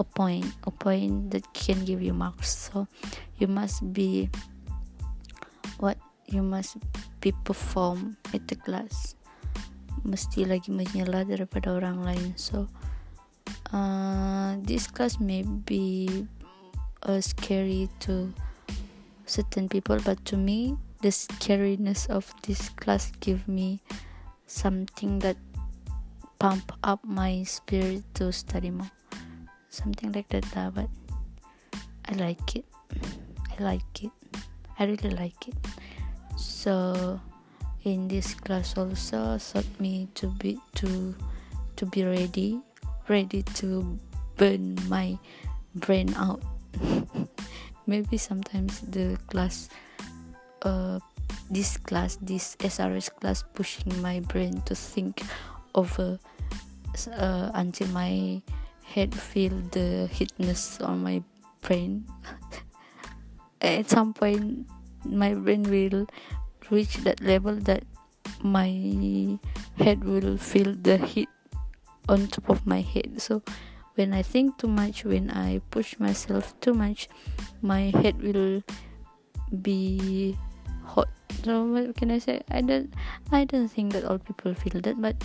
a 0.00 0.04
point 0.04 0.48
a 0.64 0.72
point 0.72 1.30
that 1.30 1.44
can 1.52 1.84
give 1.84 2.00
you 2.00 2.16
marks. 2.16 2.72
So 2.72 2.88
you 3.36 3.46
must 3.46 3.84
be 3.92 4.32
what 5.76 6.00
you 6.24 6.40
must 6.40 6.80
be 7.20 7.36
perform 7.44 8.16
at 8.32 8.48
the 8.48 8.56
class. 8.56 9.14
Mesti 10.00 10.48
lagi 10.48 10.72
menyela 10.72 11.28
daripada 11.28 11.76
orang 11.76 12.00
lain. 12.00 12.32
So 12.40 12.64
uh, 13.76 14.56
this 14.64 14.88
class 14.88 15.20
may 15.20 15.44
be 15.44 16.08
uh, 17.04 17.20
scary 17.20 17.92
to 18.08 18.32
certain 19.28 19.68
people 19.68 20.00
but 20.02 20.18
to 20.26 20.34
me 20.34 20.74
the 21.06 21.12
scariness 21.14 22.10
of 22.10 22.26
this 22.42 22.68
class 22.74 23.12
give 23.22 23.46
me 23.46 23.78
something 24.50 25.22
that 25.22 25.38
pump 26.42 26.72
up 26.82 26.98
my 27.06 27.44
spirit 27.46 28.02
to 28.14 28.32
study 28.34 28.74
more 28.74 28.90
something 29.70 30.12
like 30.12 30.28
that 30.28 30.44
but 30.74 30.88
i 32.06 32.14
like 32.14 32.56
it. 32.56 32.64
I 33.58 33.62
like 33.62 34.04
it. 34.04 34.10
I 34.78 34.84
really 34.84 35.10
like 35.10 35.48
it. 35.48 35.54
So 36.36 37.20
in 37.84 38.08
this 38.08 38.34
class 38.34 38.76
also 38.76 39.38
taught 39.38 39.68
me 39.78 40.08
to 40.14 40.26
be 40.40 40.58
to 40.76 41.14
to 41.76 41.86
be 41.86 42.04
ready 42.04 42.60
ready 43.08 43.42
to 43.60 43.98
burn 44.36 44.76
my 44.88 45.18
brain 45.74 46.12
out. 46.16 46.42
Maybe 47.86 48.16
sometimes 48.16 48.80
the 48.80 49.18
class 49.28 49.68
uh 50.62 50.98
this 51.50 51.76
class 51.76 52.16
this 52.20 52.54
srs 52.60 53.10
class 53.20 53.42
pushing 53.54 53.90
my 54.02 54.20
brain 54.20 54.60
to 54.62 54.74
think 54.74 55.22
over 55.74 56.18
uh, 57.16 57.50
until 57.54 57.88
my 57.88 58.42
head 58.94 59.14
feel 59.14 59.54
the 59.70 60.08
heatness 60.12 60.80
on 60.80 61.02
my 61.02 61.22
brain. 61.62 62.04
At 63.60 63.88
some 63.90 64.12
point 64.12 64.66
my 65.04 65.34
brain 65.34 65.62
will 65.62 66.06
reach 66.70 66.96
that 67.08 67.20
level 67.20 67.56
that 67.70 67.84
my 68.42 69.38
head 69.76 70.04
will 70.04 70.36
feel 70.36 70.74
the 70.74 70.98
heat 70.98 71.28
on 72.08 72.26
top 72.26 72.48
of 72.50 72.66
my 72.66 72.80
head. 72.80 73.20
So 73.20 73.42
when 73.94 74.14
i 74.14 74.22
think 74.22 74.56
too 74.56 74.68
much 74.68 75.04
when 75.04 75.30
i 75.30 75.60
push 75.70 75.98
myself 75.98 76.54
too 76.60 76.72
much 76.72 77.08
my 77.60 77.92
head 78.00 78.22
will 78.22 78.62
be 79.62 80.36
hot. 80.84 81.08
So 81.44 81.64
what 81.66 81.96
can 81.96 82.10
i 82.10 82.18
say? 82.18 82.40
I 82.50 82.60
don't 82.62 82.94
i 83.30 83.44
don't 83.44 83.68
think 83.68 83.92
that 83.92 84.04
all 84.04 84.18
people 84.18 84.54
feel 84.54 84.80
that 84.82 85.00
but 85.00 85.16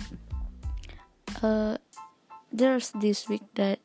uh 1.42 1.76
there's 2.52 2.90
this 3.00 3.28
week 3.28 3.42
that 3.54 3.78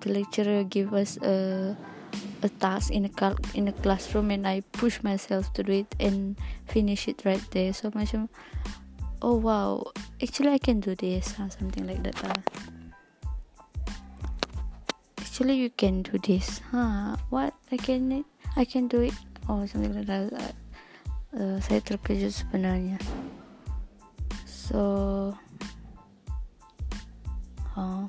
the 0.00 0.12
lecturer 0.12 0.64
gave 0.64 0.92
us 0.92 1.16
a 1.22 1.76
a 2.42 2.48
task 2.58 2.90
in 2.90 3.04
a 3.04 3.12
cal- 3.12 3.38
in 3.54 3.68
a 3.68 3.72
classroom 3.84 4.30
and 4.30 4.46
I 4.46 4.62
push 4.72 5.02
myself 5.02 5.52
to 5.54 5.62
do 5.62 5.84
it 5.84 5.94
and 6.00 6.36
finish 6.66 7.06
it 7.06 7.22
right 7.24 7.42
there. 7.52 7.72
So 7.72 7.90
macam 7.92 8.28
oh 9.22 9.36
wow. 9.36 9.92
Actually 10.22 10.56
I 10.56 10.60
can 10.60 10.80
do 10.80 10.94
this 10.96 11.36
or 11.38 11.50
something 11.50 11.86
like 11.86 12.02
that 12.02 12.16
uh. 12.24 12.42
actually 15.20 15.56
you 15.56 15.70
can 15.70 16.02
do 16.02 16.18
this 16.20 16.60
huh 16.68 17.16
what? 17.30 17.54
I 17.72 17.76
can 17.76 18.24
I 18.56 18.64
can 18.64 18.88
do 18.88 19.00
it? 19.00 19.16
Oh 19.48 19.64
something 19.64 19.94
like 19.94 20.08
that 20.08 20.56
uh, 21.36 21.56
saya 21.62 21.80
terkejut 21.80 22.34
sebenarnya. 22.34 22.98
So 24.44 25.32
huh? 27.74 28.08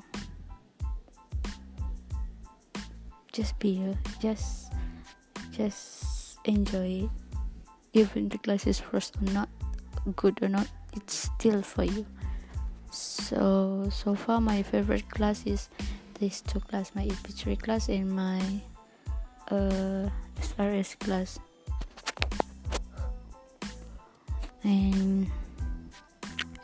Just 3.32 3.58
be 3.58 3.70
you 3.70 3.96
just 4.20 4.72
just 5.50 6.38
enjoy 6.44 7.08
it. 7.08 7.10
Even 7.94 8.28
the 8.28 8.38
class 8.38 8.66
is 8.66 8.80
first 8.80 9.16
or 9.16 9.32
not 9.32 9.48
good 10.16 10.42
or 10.42 10.48
not 10.48 10.66
it's 10.94 11.30
still 11.32 11.62
for 11.62 11.84
you. 11.84 12.06
So 12.90 13.88
so 13.90 14.14
far 14.14 14.40
my 14.40 14.62
favorite 14.62 15.08
class 15.08 15.46
is 15.46 15.68
these 16.20 16.40
two 16.40 16.60
class 16.60 16.92
my 16.94 17.06
ep3 17.06 17.58
class 17.58 17.88
and 17.88 18.06
my 18.14 18.38
uh 19.50 20.06
srs 20.38 20.96
class 21.00 21.40
and 24.62 25.26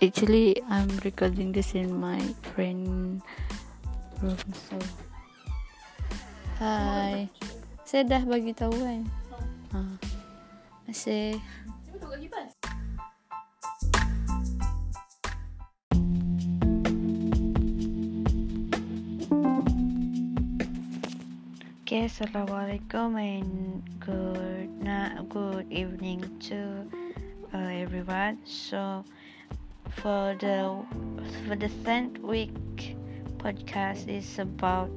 actually 0.03 0.55
i'm 0.69 0.89
recording 1.05 1.53
this 1.53 1.75
in 1.75 1.91
my 1.99 2.21
friend 2.55 3.21
room 4.23 4.39
so 4.53 4.79
Hai. 6.59 7.31
Saya 7.87 8.03
dah 8.03 8.23
bagi 8.27 8.51
tahu 8.51 8.75
kan. 8.83 9.07
Ha. 9.71 9.81
Masih. 10.91 11.39
Okay, 21.87 22.11
assalamualaikum 22.11 23.15
and 23.15 23.81
good 24.03 24.67
night, 24.83 25.23
good 25.31 25.71
evening 25.71 26.27
to 26.43 26.83
uh, 27.55 27.71
everyone. 27.71 28.43
So, 28.43 29.07
for 30.03 30.37
the 30.39 30.79
for 31.47 31.57
the 31.57 31.69
tenth 31.85 32.19
week 32.21 32.95
podcast 33.39 34.07
is 34.07 34.39
about 34.39 34.91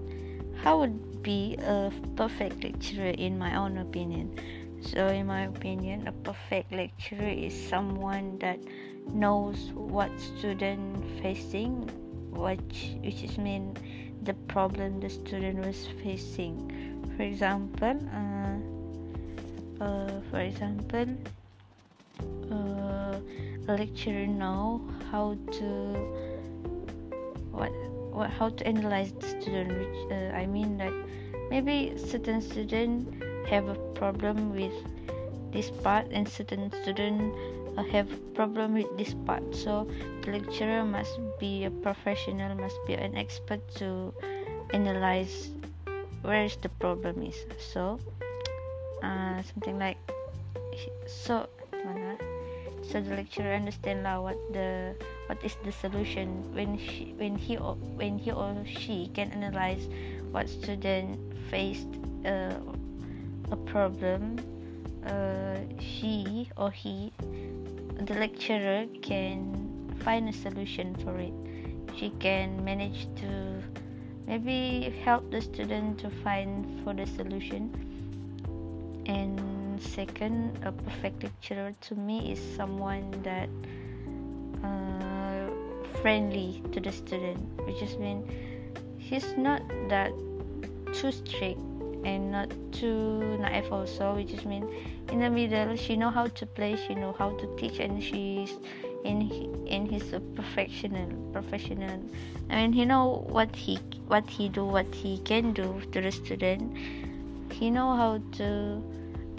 how 0.62 0.80
would 0.80 1.24
be 1.24 1.56
a 1.62 1.92
perfect 2.16 2.64
lecturer 2.64 3.14
in 3.18 3.38
my 3.38 3.56
own 3.56 3.78
opinion. 3.78 4.30
So, 4.82 5.08
in 5.08 5.28
my 5.28 5.44
opinion, 5.46 6.08
a 6.08 6.12
perfect 6.12 6.72
lecturer 6.72 7.30
is 7.30 7.54
someone 7.54 8.38
that 8.40 8.60
knows 9.14 9.72
what 9.74 10.10
student 10.20 11.06
facing, 11.22 11.90
which 12.34 12.94
which 13.02 13.24
is 13.24 13.38
mean 13.38 13.78
the 14.24 14.34
problem 14.54 15.00
the 15.00 15.10
student 15.10 15.66
was 15.66 15.88
facing. 16.04 16.70
For 17.18 17.24
example, 17.24 17.98
uh, 18.14 18.58
uh, 19.84 20.22
for 20.30 20.40
example, 20.42 21.06
uh, 22.52 22.81
a 23.68 23.74
lecturer 23.74 24.28
know 24.28 24.82
how 25.12 25.38
to 25.52 25.68
what 27.52 27.72
what 28.12 28.30
how 28.30 28.50
to 28.50 28.68
analyze 28.68 29.12
the 29.20 29.28
student. 29.28 29.72
Which 29.78 30.12
uh, 30.12 30.36
I 30.36 30.46
mean 30.46 30.78
that 30.78 30.94
maybe 31.50 31.94
certain 31.98 32.42
student 32.42 33.24
have 33.48 33.68
a 33.68 33.76
problem 33.96 34.54
with 34.56 34.74
this 35.52 35.70
part 35.84 36.08
and 36.12 36.28
certain 36.28 36.72
student 36.82 37.36
uh, 37.78 37.84
have 37.84 38.08
problem 38.34 38.74
with 38.74 38.88
this 38.98 39.14
part 39.26 39.44
so 39.56 39.88
the 40.24 40.32
lecturer 40.32 40.84
must 40.84 41.20
be 41.40 41.66
a 41.66 41.72
professional 41.72 42.56
must 42.56 42.80
be 42.88 42.94
an 42.94 43.16
expert 43.16 43.60
to 43.76 44.14
analyze 44.74 45.52
where 46.22 46.46
is 46.46 46.56
the 46.58 46.70
problem 46.80 47.22
is 47.24 47.36
so 47.60 48.00
uh, 49.04 49.42
something 49.44 49.78
like 49.80 49.98
so 51.06 51.48
so 52.92 53.00
the 53.00 53.16
lecturer 53.16 53.56
understand 53.56 54.04
lah 54.04 54.20
what 54.20 54.36
the 54.52 54.92
what 55.32 55.40
is 55.48 55.56
the 55.64 55.72
solution 55.72 56.44
when 56.52 56.76
she 56.76 57.16
when 57.16 57.40
he 57.40 57.56
or 57.56 57.80
when 57.96 58.20
he 58.20 58.32
or 58.36 58.52
she 58.68 59.08
can 59.16 59.32
analyze 59.32 59.88
what 60.32 60.48
student 60.48 61.16
faced 61.50 61.88
uh, 62.26 62.60
a 63.52 63.58
problem, 63.58 64.40
uh, 65.06 65.58
she 65.80 66.50
or 66.58 66.72
he, 66.72 67.12
the 68.00 68.14
lecturer, 68.14 68.86
can 69.02 69.94
find 70.04 70.30
a 70.30 70.34
solution 70.34 70.96
for 71.04 71.18
it. 71.18 71.34
She 71.98 72.10
can 72.20 72.64
manage 72.64 73.08
to 73.18 73.62
maybe 74.26 74.96
help 75.04 75.30
the 75.32 75.42
student 75.42 76.00
to 76.00 76.10
find 76.24 76.66
for 76.84 76.94
the 76.94 77.06
solution. 77.06 77.70
And 79.06 79.51
second, 79.82 80.58
a 80.64 80.72
perfect 80.72 81.24
lecturer 81.24 81.74
to 81.82 81.96
me 81.96 82.32
is 82.32 82.40
someone 82.56 83.12
that 83.24 83.50
uh, 84.64 85.50
friendly 86.02 86.64
to 86.72 86.80
the 86.80 86.92
student, 86.92 87.40
which 87.66 87.82
is 87.82 87.98
mean 87.98 88.24
he's 88.98 89.36
not 89.38 89.62
that 89.90 90.12
too 90.94 91.12
strict 91.12 91.60
and 92.04 92.32
not 92.32 92.50
too 92.72 93.38
naive 93.38 93.72
also 93.72 94.16
which 94.16 94.32
is 94.32 94.44
mean 94.44 94.68
in 95.12 95.20
the 95.20 95.30
middle 95.30 95.76
she 95.76 95.96
know 95.96 96.10
how 96.10 96.26
to 96.26 96.46
play 96.48 96.76
she 96.88 96.96
know 96.96 97.14
how 97.14 97.30
to 97.38 97.46
teach 97.58 97.80
and 97.80 98.02
she's 98.02 98.58
in 99.04 99.30
in 99.68 99.86
his 99.88 100.14
professional 100.36 101.10
professional. 101.32 102.00
I 102.50 102.56
mean 102.56 102.74
he 102.74 102.86
know 102.86 103.26
what 103.30 103.56
he 103.56 103.80
what 104.08 104.30
he 104.30 104.50
do 104.50 104.66
what 104.66 104.94
he 104.94 105.20
can 105.20 105.54
do 105.54 105.82
to 105.92 106.02
the 106.02 106.12
student. 106.12 106.78
He 107.52 107.70
know 107.70 107.96
how 107.96 108.20
to 108.38 108.84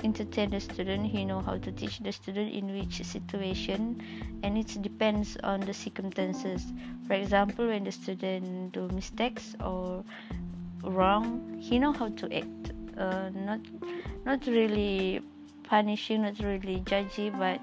entertain 0.02 0.50
the 0.50 0.60
student 0.60 1.06
he 1.06 1.24
know 1.24 1.40
how 1.40 1.56
to 1.58 1.72
teach 1.72 1.98
the 2.00 2.12
student 2.12 2.52
in 2.52 2.72
which 2.72 3.02
situation 3.04 4.02
and 4.42 4.58
it 4.58 4.76
depends 4.82 5.36
on 5.42 5.60
the 5.60 5.74
circumstances. 5.74 6.72
For 7.06 7.14
example 7.14 7.68
when 7.68 7.84
the 7.84 7.92
student 7.92 8.72
do 8.72 8.88
mistakes 8.88 9.54
or 9.60 10.04
wrong 10.82 11.58
he 11.60 11.78
know 11.78 11.92
how 11.92 12.08
to 12.08 12.34
act. 12.34 12.72
Uh, 12.98 13.30
not 13.34 13.60
not 14.26 14.46
really 14.46 15.22
punishing 15.62 16.22
not 16.22 16.38
really 16.40 16.80
judgy 16.84 17.30
but 17.38 17.60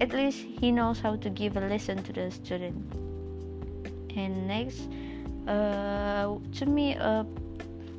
at 0.00 0.12
least 0.12 0.38
he 0.38 0.70
knows 0.70 1.00
how 1.00 1.16
to 1.16 1.30
give 1.30 1.56
a 1.56 1.60
lesson 1.60 2.02
to 2.02 2.12
the 2.12 2.30
student. 2.30 2.76
And 4.16 4.48
next 4.48 4.88
uh, 5.46 6.36
to 6.58 6.66
me 6.66 6.94
a, 6.94 7.26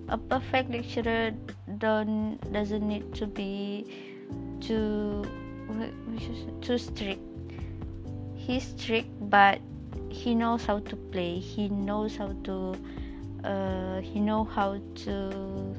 a 0.10 0.18
perfect 0.18 0.70
lecturer 0.72 1.32
don't 1.80 2.38
doesn't 2.52 2.86
need 2.88 3.16
to 3.16 3.26
be 3.26 3.88
too 4.60 5.24
too 6.62 6.78
strict. 6.78 7.24
He's 8.36 8.64
strict 8.64 9.08
but 9.30 9.60
he 10.10 10.36
knows 10.36 10.66
how 10.66 10.80
to 10.80 10.96
play. 10.96 11.40
He 11.40 11.70
knows 11.70 12.16
how 12.16 12.36
to 12.44 12.76
uh, 13.44 14.02
he 14.02 14.20
know 14.20 14.44
how 14.44 14.80
to 15.08 15.76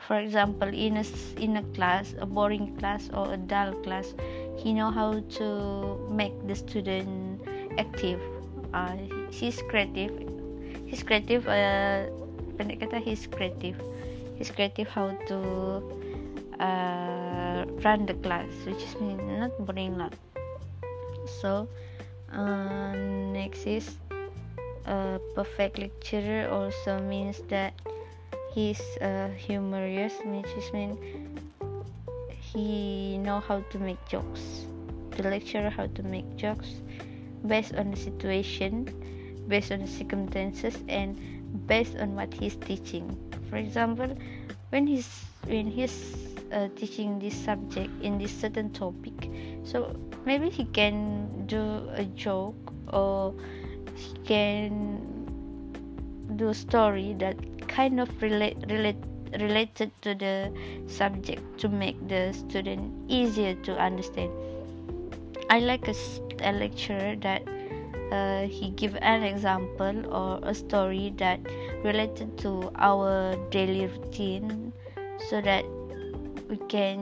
for 0.00 0.18
example 0.18 0.68
in 0.68 0.96
a 0.96 1.04
in 1.36 1.56
a 1.58 1.62
class 1.76 2.14
a 2.18 2.26
boring 2.26 2.76
class 2.78 3.10
or 3.12 3.34
a 3.34 3.36
dull 3.36 3.72
class 3.84 4.14
he 4.56 4.72
know 4.72 4.90
how 4.90 5.20
to 5.40 6.08
make 6.10 6.34
the 6.48 6.56
student 6.56 7.40
active. 7.78 8.20
Uh, 8.72 8.96
he's 9.30 9.60
creative. 9.68 10.12
He's 10.86 11.02
creative 11.02 11.46
uh, 11.46 12.08
pendek 12.56 12.80
kata 12.80 12.98
he's 12.98 13.26
creative 13.26 13.89
he's 14.40 14.50
creative 14.50 14.88
how 14.88 15.12
to 15.28 15.36
uh, 16.58 17.68
run 17.84 18.06
the 18.06 18.16
class 18.24 18.48
which 18.64 18.80
is 18.80 18.96
not 19.36 19.52
boring 19.68 20.00
lah 20.00 20.08
so 21.28 21.68
uh, 22.32 22.96
next 23.36 23.68
is 23.68 24.00
a 24.88 25.20
perfect 25.36 25.76
lecturer 25.76 26.48
also 26.48 26.96
means 27.04 27.44
that 27.52 27.76
he's 28.56 28.80
uh, 29.04 29.28
humorous 29.36 30.16
which 30.24 30.48
is 30.56 30.72
mean 30.72 30.96
he 32.40 33.18
know 33.18 33.40
how 33.40 33.60
to 33.70 33.78
make 33.78 34.00
jokes. 34.08 34.64
The 35.16 35.22
lecturer 35.22 35.70
how 35.70 35.86
to 35.86 36.02
make 36.02 36.24
jokes 36.36 36.80
based 37.46 37.74
on 37.76 37.90
the 37.90 37.96
situation 37.96 38.88
based 39.48 39.72
on 39.72 39.80
the 39.80 39.86
circumstances 39.86 40.76
and 40.88 41.18
based 41.66 41.96
on 41.96 42.14
what 42.14 42.32
he's 42.32 42.56
teaching 42.56 43.06
for 43.50 43.56
example 43.56 44.16
when 44.70 44.86
he's 44.86 45.26
when 45.46 45.66
he's 45.66 46.16
uh, 46.52 46.68
teaching 46.76 47.18
this 47.18 47.34
subject 47.34 47.90
in 48.02 48.18
this 48.18 48.32
certain 48.32 48.70
topic 48.70 49.28
so 49.64 49.94
maybe 50.24 50.48
he 50.48 50.64
can 50.64 51.46
do 51.46 51.88
a 51.94 52.04
joke 52.14 52.72
or 52.92 53.34
he 53.94 54.14
can 54.24 55.10
do 56.36 56.48
a 56.48 56.54
story 56.54 57.14
that 57.18 57.36
kind 57.68 58.00
of 58.00 58.08
relate 58.22 58.56
relate 58.68 58.96
related 59.38 59.90
to 60.02 60.14
the 60.14 60.52
subject 60.86 61.42
to 61.58 61.68
make 61.68 61.96
the 62.08 62.32
student 62.32 62.92
easier 63.08 63.54
to 63.62 63.76
understand. 63.78 64.30
I 65.50 65.60
like 65.60 65.86
a, 65.88 65.94
a 66.42 66.52
lecturer 66.52 67.16
that 67.20 67.42
uh, 68.12 68.46
he 68.46 68.70
give 68.70 68.96
an 68.96 69.22
example 69.22 70.06
or 70.12 70.40
a 70.42 70.54
story 70.54 71.14
that 71.18 71.38
related 71.82 72.36
to 72.38 72.70
our 72.76 73.34
daily 73.50 73.86
routine 73.86 74.72
so 75.28 75.40
that 75.40 75.64
we 76.48 76.58
can 76.68 77.00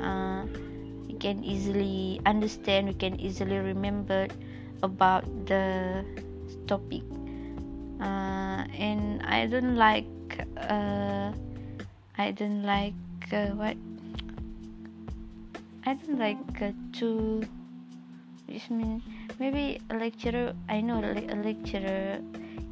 uh, 0.00 0.46
we 1.06 1.14
can 1.14 1.44
easily 1.44 2.20
understand 2.26 2.88
we 2.88 2.94
can 2.94 3.20
easily 3.20 3.58
remember 3.58 4.26
about 4.82 5.24
the 5.46 6.04
topic. 6.66 7.02
Uh, 8.00 8.64
and 8.72 9.20
I 9.22 9.46
don't 9.46 9.76
like 9.76 10.08
uh, 10.56 11.32
I 12.16 12.30
don't 12.32 12.64
like 12.64 12.94
uh, 13.32 13.52
what? 13.54 13.76
I 15.84 15.94
don't 15.94 16.18
like 16.18 16.62
uh, 16.62 16.72
to 17.00 17.42
which 18.48 18.70
mean 18.70 19.02
maybe 19.38 19.80
a 19.90 19.94
lecturer 19.94 20.54
I 20.68 20.80
know 20.80 20.98
a 21.04 21.36
lecturer 21.36 22.18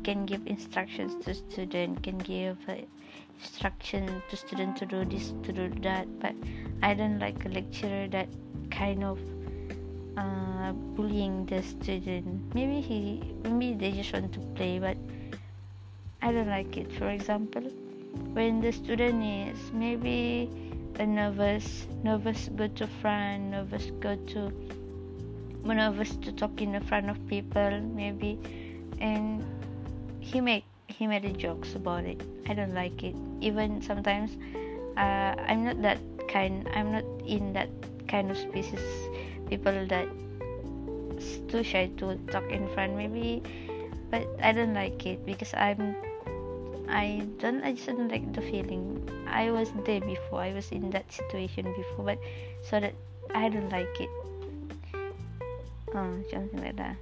can 0.08 0.24
give 0.24 0.46
instructions 0.46 1.22
to 1.24 1.34
student 1.34 2.02
can 2.02 2.18
give 2.18 2.56
uh, 2.68 2.76
instruction 3.40 4.22
to 4.30 4.36
student 4.36 4.76
to 4.76 4.86
do 4.86 5.04
this 5.04 5.34
to 5.42 5.52
do 5.52 5.68
that 5.82 6.06
but 6.20 6.34
I 6.82 6.94
don't 6.94 7.18
like 7.18 7.44
a 7.44 7.50
lecturer 7.50 8.08
that 8.08 8.28
kind 8.70 9.04
of 9.04 9.18
uh, 10.16 10.72
bullying 10.96 11.46
the 11.46 11.62
student. 11.62 12.54
Maybe 12.54 12.80
he 12.80 13.34
maybe 13.44 13.74
they 13.74 13.92
just 13.92 14.12
want 14.12 14.32
to 14.32 14.40
play 14.56 14.78
but 14.78 14.96
I 16.22 16.32
don't 16.32 16.48
like 16.48 16.76
it. 16.76 16.90
For 16.92 17.10
example 17.10 17.70
when 18.32 18.60
the 18.60 18.72
student 18.72 19.22
is 19.22 19.72
maybe 19.72 20.50
a 20.98 21.06
nervous 21.06 21.86
nervous 22.02 22.48
go 22.56 22.66
to 22.66 22.86
front 23.00 23.50
nervous 23.50 23.90
go 24.00 24.16
to 24.32 24.50
nervous 25.64 26.16
to 26.16 26.32
talk 26.32 26.62
in 26.62 26.72
the 26.72 26.80
front 26.80 27.10
of 27.10 27.18
people 27.28 27.80
maybe 27.94 28.38
and 29.00 29.44
he 30.20 30.40
make 30.40 30.64
he 30.86 31.06
made 31.06 31.36
jokes 31.38 31.74
about 31.74 32.04
it. 32.04 32.20
I 32.48 32.54
don't 32.54 32.74
like 32.74 33.02
it. 33.04 33.14
Even 33.40 33.82
sometimes 33.82 34.36
uh, 34.98 35.32
i'm 35.46 35.64
not 35.64 35.80
that 35.80 35.98
kind 36.28 36.68
i'm 36.74 36.90
not 36.92 37.04
in 37.24 37.52
that 37.52 37.70
kind 38.08 38.30
of 38.30 38.36
species 38.36 38.82
people 39.48 39.72
that 39.86 40.06
too 41.48 41.62
shy 41.62 41.86
to 41.96 42.18
talk 42.30 42.44
in 42.50 42.66
front 42.74 42.94
maybe 42.94 43.42
but 44.10 44.26
i 44.42 44.52
don't 44.52 44.74
like 44.74 45.06
it 45.06 45.24
because 45.24 45.54
i'm 45.54 45.94
i 46.88 47.22
don't 47.38 47.62
i 47.62 47.72
just 47.72 47.86
don't 47.86 48.08
like 48.08 48.32
the 48.32 48.40
feeling. 48.40 48.96
I 49.28 49.50
was 49.50 49.70
there 49.84 50.00
before 50.00 50.40
i 50.40 50.52
was 50.52 50.72
in 50.72 50.90
that 50.90 51.10
situation 51.12 51.64
before 51.76 52.04
but 52.04 52.18
so 52.62 52.80
that 52.80 52.94
i 53.34 53.48
don't 53.48 53.70
like 53.70 54.00
it. 54.00 54.08
Uh, 55.94 56.20
something 56.30 56.60
like 56.62 56.76
that. 56.76 56.96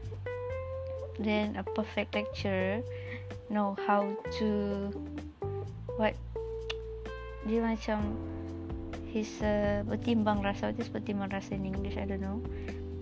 Then 1.19 1.57
a 1.57 1.63
perfect 1.63 2.15
lecturer 2.15 2.83
know 3.51 3.77
how 3.87 4.11
to 4.39 4.91
what 5.97 6.15
dia 7.47 7.63
macam 7.63 8.19
his 9.07 9.31
uh, 9.41 9.87
bertimbang 9.87 10.43
rasa 10.43 10.75
what 10.75 10.79
is 10.83 10.91
bertimbang 10.91 11.31
rasa 11.31 11.55
in 11.55 11.65
English? 11.65 11.97
I 11.97 12.05
don't 12.05 12.21
know. 12.21 12.43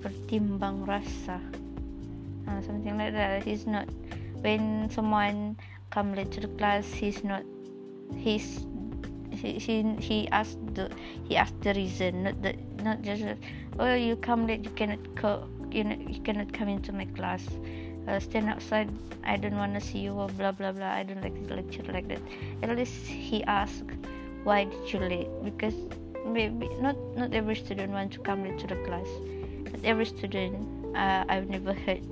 Bertimbang 0.05 0.85
rasa. 0.85 1.41
Uh, 2.45 2.61
something 2.61 2.95
like 3.01 3.17
that. 3.17 3.41
He's 3.43 3.65
not 3.65 3.89
when 4.45 4.91
someone 4.93 5.57
come 5.95 6.15
late 6.15 6.31
to 6.33 6.41
the 6.41 6.49
class 6.61 6.85
he's 6.93 7.25
not 7.25 7.43
he's 8.17 8.67
he 9.31 9.59
he, 9.59 9.83
he 10.01 10.29
asked 10.29 10.59
the 10.75 10.91
he 11.25 11.37
asked 11.37 11.61
the 11.63 11.73
reason 11.75 12.25
not 12.25 12.43
the 12.43 12.53
not 12.83 13.01
just 13.03 13.25
oh 13.79 13.95
you 13.95 14.17
come 14.17 14.47
late 14.47 14.65
you 14.65 14.71
cannot 14.71 15.01
co- 15.17 15.49
you 15.71 15.83
know 15.83 15.97
you 15.97 16.21
cannot 16.21 16.53
come 16.53 16.69
into 16.69 16.93
my 16.93 17.07
class 17.17 17.47
uh, 18.09 18.19
stand 18.21 18.49
outside 18.49 18.89
i 19.25 19.37
don't 19.37 19.57
want 19.57 19.75
to 19.75 19.81
see 19.81 19.99
you 19.99 20.13
or 20.13 20.29
blah 20.29 20.53
blah 20.53 20.73
blah. 20.73 20.93
I 20.93 21.03
don't 21.03 21.23
like 21.23 21.37
the 21.49 21.57
lecture 21.57 21.83
like 21.89 22.09
that. 22.09 22.21
At 22.63 22.77
least 22.77 23.07
he 23.07 23.43
asked 23.45 23.89
why 24.45 24.65
did 24.65 24.93
you 24.93 25.01
late 25.01 25.29
because 25.43 25.75
maybe 26.27 26.69
not 26.81 26.97
not 27.17 27.33
every 27.33 27.57
student 27.57 27.93
want 27.93 28.13
to 28.13 28.21
come 28.21 28.45
late 28.45 28.59
to 28.61 28.67
the 28.67 28.77
class. 28.85 29.09
But 29.71 29.81
every 29.85 30.07
student 30.07 30.57
uh, 30.95 31.25
i've 31.29 31.49
never 31.49 31.73
heard. 31.73 32.05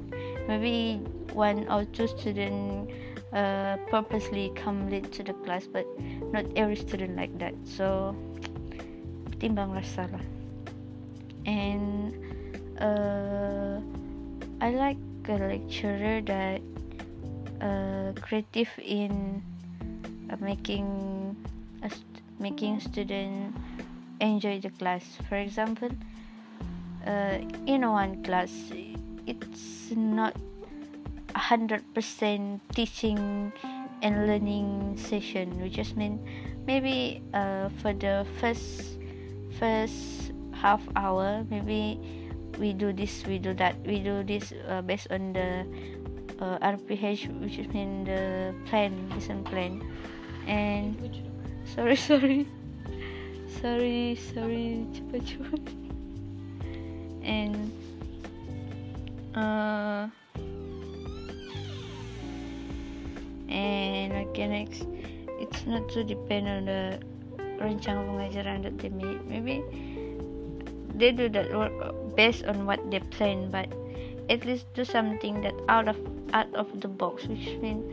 Maybe 0.48 1.00
one 1.33 1.68
or 1.68 1.85
two 1.85 2.09
student 2.09 2.90
uh, 3.33 3.76
purposely 3.88 4.52
come 4.57 4.88
late 4.90 5.12
to 5.12 5.22
the 5.22 5.35
class 5.44 5.66
but 5.66 5.87
not 6.33 6.46
every 6.57 6.76
student 6.76 7.16
like 7.16 7.37
that. 7.38 7.55
So 7.64 8.16
timbang 9.40 9.76
rasa 9.76 10.09
lah. 10.09 10.24
And 11.44 12.16
uh, 12.81 13.83
I 14.62 14.70
like 14.70 14.96
a 15.28 15.37
lecturer 15.38 16.20
that 16.22 16.61
uh, 17.61 18.12
creative 18.20 18.70
in 18.78 19.42
uh, 20.30 20.37
making 20.40 21.37
a 21.82 21.90
st- 21.90 22.22
making 22.38 22.80
student 22.80 23.54
enjoy 24.20 24.58
the 24.61 24.70
class. 24.70 25.04
For 25.28 25.37
example, 25.37 25.90
uh, 27.06 27.38
in 27.66 27.88
one 27.88 28.22
class, 28.24 28.50
it's 29.26 29.90
not 29.94 30.35
hundred 31.35 31.82
percent 31.94 32.61
teaching 32.74 33.52
and 34.02 34.26
learning 34.26 34.96
session, 34.96 35.61
which 35.62 35.74
just 35.74 35.96
mean 35.96 36.18
maybe 36.66 37.22
uh, 37.35 37.68
for 37.80 37.92
the 37.92 38.26
first 38.38 38.98
first 39.58 40.32
half 40.52 40.82
hour, 40.96 41.44
maybe 41.50 41.98
we 42.58 42.72
do 42.72 42.92
this 42.92 43.24
we 43.26 43.38
do 43.38 43.54
that. 43.54 43.76
We 43.86 44.00
do 44.00 44.22
this 44.22 44.52
uh, 44.68 44.82
based 44.82 45.08
on 45.10 45.32
the 45.32 45.64
uh, 46.40 46.58
RPH 46.58 47.30
which 47.40 47.58
is 47.58 47.68
mean 47.72 48.04
the 48.04 48.54
plan 48.66 49.08
lesson 49.10 49.44
plan. 49.44 49.82
And 50.46 50.96
sorry 51.64 51.96
sorry. 52.10 52.48
Sorry 53.60 54.16
sorry 54.16 54.86
cepat 54.92 55.22
cepat. 55.22 55.62
And 57.22 57.70
uh 59.38 60.10
and 63.48 64.10
okay 64.28 64.46
next. 64.48 64.88
It's 65.38 65.66
not 65.66 65.86
to 65.94 66.02
depend 66.02 66.48
on 66.48 66.66
the 66.66 66.98
rancangan 67.62 68.06
pengajaran 68.08 68.66
that 68.66 68.74
they 68.82 68.90
made. 68.90 69.22
Maybe 69.26 69.62
they 70.94 71.12
do 71.14 71.28
that 71.30 71.50
work 71.54 71.72
based 72.14 72.44
on 72.44 72.66
what 72.66 72.79
they 72.90 73.01
plan 73.16 73.51
but 73.51 73.68
at 74.31 74.44
least 74.44 74.66
do 74.75 74.85
something 74.85 75.40
that 75.40 75.55
out 75.68 75.88
of 75.88 75.96
out 76.33 76.53
of 76.55 76.81
the 76.81 76.88
box 76.88 77.27
which 77.27 77.57
means 77.61 77.85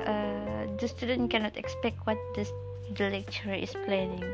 uh, 0.00 0.66
the 0.78 0.88
student 0.88 1.30
cannot 1.30 1.56
expect 1.56 1.96
what 2.06 2.18
this 2.34 2.50
the 2.96 3.10
lecturer 3.10 3.52
is 3.52 3.74
planning. 3.84 4.24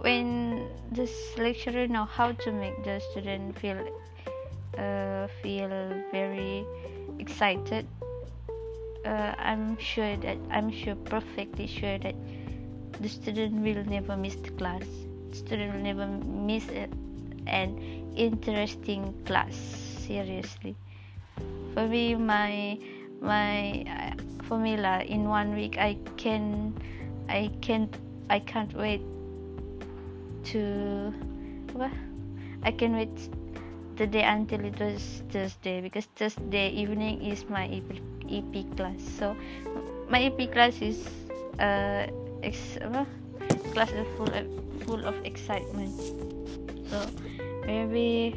When 0.00 0.66
this 0.90 1.38
lecturer 1.38 1.86
know 1.86 2.04
how 2.04 2.32
to 2.32 2.52
make 2.52 2.82
the 2.84 3.00
student 3.10 3.58
feel 3.58 3.78
uh, 4.76 5.28
feel 5.42 5.68
very 6.10 6.66
excited 7.20 7.86
uh, 9.06 9.32
i'm 9.38 9.78
sure 9.78 10.16
that 10.16 10.36
i'm 10.50 10.68
sure 10.72 10.96
perfectly 10.96 11.64
sure 11.64 11.96
that 11.98 12.14
the 13.00 13.08
student 13.08 13.60
will 13.60 13.84
never 13.84 14.16
miss 14.16 14.36
the 14.36 14.50
class. 14.50 14.84
Student 15.32 15.74
will 15.74 15.82
never 15.82 16.06
miss 16.06 16.68
it. 16.68 16.90
An 17.46 18.03
interesting 18.16 19.14
class 19.24 19.54
seriously. 20.06 20.76
For 21.74 21.86
me 21.86 22.14
my 22.14 22.78
my 23.20 23.84
uh, 23.88 24.42
formula 24.44 25.02
in 25.08 25.24
one 25.24 25.54
week 25.54 25.78
i 25.78 25.96
can 26.16 26.76
i 27.28 27.50
can't 27.62 27.96
i 28.28 28.38
can't 28.38 28.72
wait 28.74 29.00
to 30.44 31.12
what? 31.72 31.90
I 32.62 32.70
can 32.70 32.94
wait 32.94 33.10
the 33.96 34.06
day 34.06 34.22
until 34.22 34.64
it 34.64 34.78
was 34.78 35.22
thursday 35.30 35.80
because 35.80 36.06
thursday 36.16 36.68
evening 36.70 37.22
is 37.24 37.48
my 37.48 37.66
ep, 37.68 37.90
EP 38.30 38.76
class. 38.76 39.00
So 39.18 39.36
my 40.08 40.24
ep 40.24 40.52
class 40.52 40.80
is 40.80 41.08
uh 41.58 42.06
ex, 42.42 42.78
class 43.72 43.90
full 44.16 44.28
full 44.86 45.04
of 45.04 45.14
excitement. 45.24 45.92
So 46.90 47.00
maybe 47.66 48.36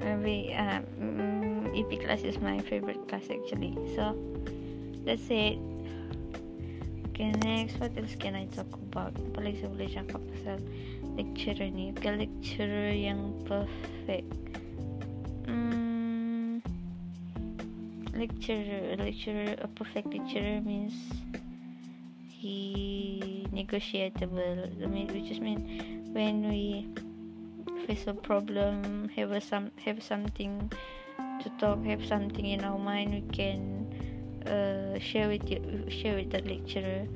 maybe 0.00 0.54
um, 0.54 0.84
mm, 1.00 1.62
EP 1.78 2.00
class 2.04 2.22
is 2.22 2.38
my 2.40 2.58
favorite 2.60 3.08
class 3.08 3.24
actually. 3.30 3.76
So 3.94 4.16
that's 5.04 5.28
it. 5.30 5.58
Okay 7.12 7.32
next 7.44 7.78
what 7.78 7.96
else 7.96 8.16
can 8.16 8.34
I 8.34 8.46
talk 8.50 8.72
about? 8.72 9.12
Saya 9.36 9.68
boleh 9.68 9.90
cakap 9.92 10.22
pasal 10.32 10.58
lecturer 11.14 11.68
ni? 11.68 11.92
Okay, 11.92 12.24
lecturer 12.24 12.90
yang 12.96 13.36
perfect. 13.44 14.32
Hmm, 15.44 16.64
lecturer 18.16 18.96
lecturer 18.96 19.58
a 19.60 19.68
perfect 19.76 20.08
lecturer 20.08 20.64
means 20.64 20.96
he 22.28 23.46
negotiable 23.52 24.66
I 24.82 24.86
mean 24.88 25.12
which 25.12 25.28
just 25.28 25.42
mean 25.44 25.62
when 26.16 26.48
we 26.48 26.88
face 27.86 28.06
a 28.06 28.14
problem 28.14 29.08
have 29.16 29.32
a 29.32 29.40
some 29.40 29.70
have 29.84 30.02
something 30.02 30.70
to 31.42 31.50
talk 31.58 31.84
have 31.84 32.04
something 32.04 32.46
in 32.46 32.64
our 32.64 32.78
mind 32.78 33.12
we 33.12 33.22
can 33.34 33.60
uh, 34.46 34.98
share 34.98 35.28
with 35.28 35.50
you 35.50 35.60
share 35.88 36.16
with 36.16 36.30
the 36.30 36.42
lecturer. 36.42 37.06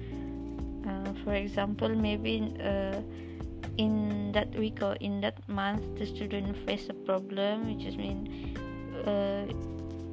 Uh, 0.86 1.12
for 1.24 1.34
example 1.34 1.88
maybe 1.88 2.54
uh, 2.62 3.00
in 3.76 4.30
that 4.32 4.54
week 4.54 4.80
or 4.82 4.94
in 5.00 5.20
that 5.20 5.36
month 5.48 5.82
the 5.98 6.06
student 6.06 6.56
face 6.64 6.88
a 6.88 6.94
problem 6.94 7.66
which 7.66 7.84
is 7.84 7.96
mean 7.96 8.56
uh, 9.04 9.46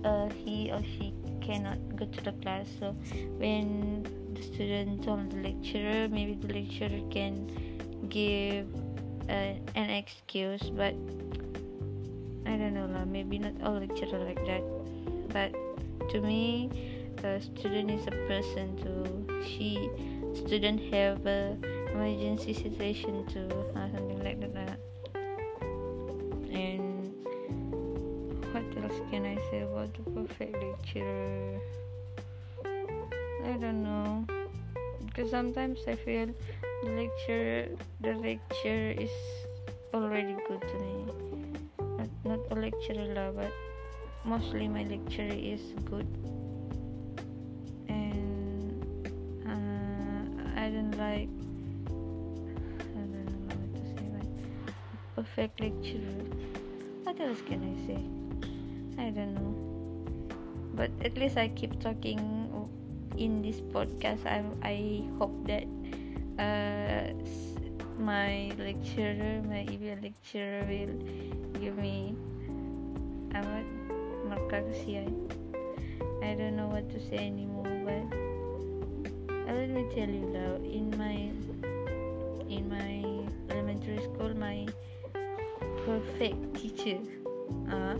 uh, 0.03 0.29
he 0.29 0.71
or 0.71 0.81
she 0.83 1.13
cannot 1.41 1.77
go 1.95 2.05
to 2.05 2.23
the 2.23 2.31
class. 2.41 2.67
So 2.79 2.95
when 3.37 4.03
the 4.33 4.41
student 4.41 5.03
told 5.03 5.31
the 5.31 5.37
lecturer 5.49 6.07
maybe 6.09 6.33
the 6.33 6.53
lecturer 6.53 7.01
can 7.11 7.51
give 8.09 8.67
uh, 9.29 9.53
an 9.75 9.89
excuse 9.89 10.63
but 10.75 10.93
I 12.45 12.57
don't 12.57 12.73
know 12.73 12.87
lah. 12.91 13.05
Maybe 13.05 13.39
not 13.39 13.53
all 13.63 13.79
lecturer 13.79 14.19
like 14.19 14.43
that. 14.45 14.63
But 15.31 15.55
to 16.11 16.21
me 16.21 16.69
a 17.23 17.41
student 17.41 17.89
is 17.89 18.05
a 18.07 18.11
person 18.27 18.75
to 18.83 19.43
she 19.47 19.89
student 20.35 20.79
have 20.93 21.25
a 21.25 21.55
emergency 21.93 22.53
situation 22.53 23.25
to 23.27 23.47
uh, 23.79 23.87
something 23.95 24.21
like 24.23 24.41
that 24.53 24.77
and 26.51 27.13
what 28.51 28.63
else 28.83 28.99
can 29.09 29.25
I 29.25 29.35
say 29.49 29.61
about 29.61 29.93
the 29.93 30.03
perfect 30.11 30.55
lecturer? 30.61 31.59
I 33.45 33.57
don't 33.57 33.83
know. 33.83 34.25
Because 35.05 35.31
sometimes 35.31 35.79
I 35.87 35.95
feel 35.95 36.29
lecture 36.89 37.69
the 38.01 38.13
lecture 38.13 38.91
is 38.91 39.11
already 39.93 40.35
good 40.47 40.61
to 40.61 40.75
me. 40.79 41.05
Not, 41.97 42.09
not 42.25 42.39
a 42.51 42.55
lecturer 42.55 43.13
lah 43.13 43.31
but 43.31 43.53
mostly 44.25 44.67
my 44.67 44.83
lecture 44.83 45.27
is 45.27 45.61
good. 45.85 46.07
And 47.87 48.83
uh, 49.47 50.59
I 50.59 50.69
don't 50.69 50.97
like 50.97 51.29
I 52.93 53.03
don't 53.07 53.27
know 53.27 53.55
what 53.55 53.71
to 53.75 53.83
say 53.93 54.07
but 54.11 54.27
perfect 55.15 55.59
lecturer. 55.61 56.23
What 57.03 57.19
else 57.19 57.41
can 57.45 57.61
I 57.63 57.75
say? 57.87 58.01
I 58.99 59.09
don't 59.11 59.35
know. 59.35 59.53
But 60.73 60.89
at 61.05 61.17
least 61.17 61.37
I 61.37 61.49
keep 61.49 61.79
talking 61.79 62.19
in 63.17 63.41
this 63.41 63.61
podcast. 63.61 64.25
I 64.25 64.41
I 64.65 65.05
hope 65.19 65.33
that 65.45 65.67
uh, 66.39 67.13
my 67.97 68.51
lecturer 68.57 69.41
my 69.45 69.65
EBL 69.69 70.01
lecturer 70.01 70.65
will 70.65 70.95
give 71.61 71.77
me 71.77 72.15
apa 73.33 73.61
markah 74.25 74.65
kesian 74.69 75.09
I 76.23 76.33
don't 76.33 76.57
know 76.57 76.69
what 76.69 76.89
to 76.89 76.99
say 76.99 77.29
anymore 77.29 77.69
but 77.85 78.05
uh, 79.29 79.53
let 79.53 79.69
me 79.69 79.85
tell 79.93 80.09
you 80.09 80.25
lah 80.33 80.57
in 80.65 80.89
my 80.97 81.29
in 82.49 82.65
my 82.65 83.05
elementary 83.53 84.01
school 84.01 84.33
my 84.33 84.65
perfect 85.85 86.39
teacher 86.57 86.97
uh, 87.69 87.95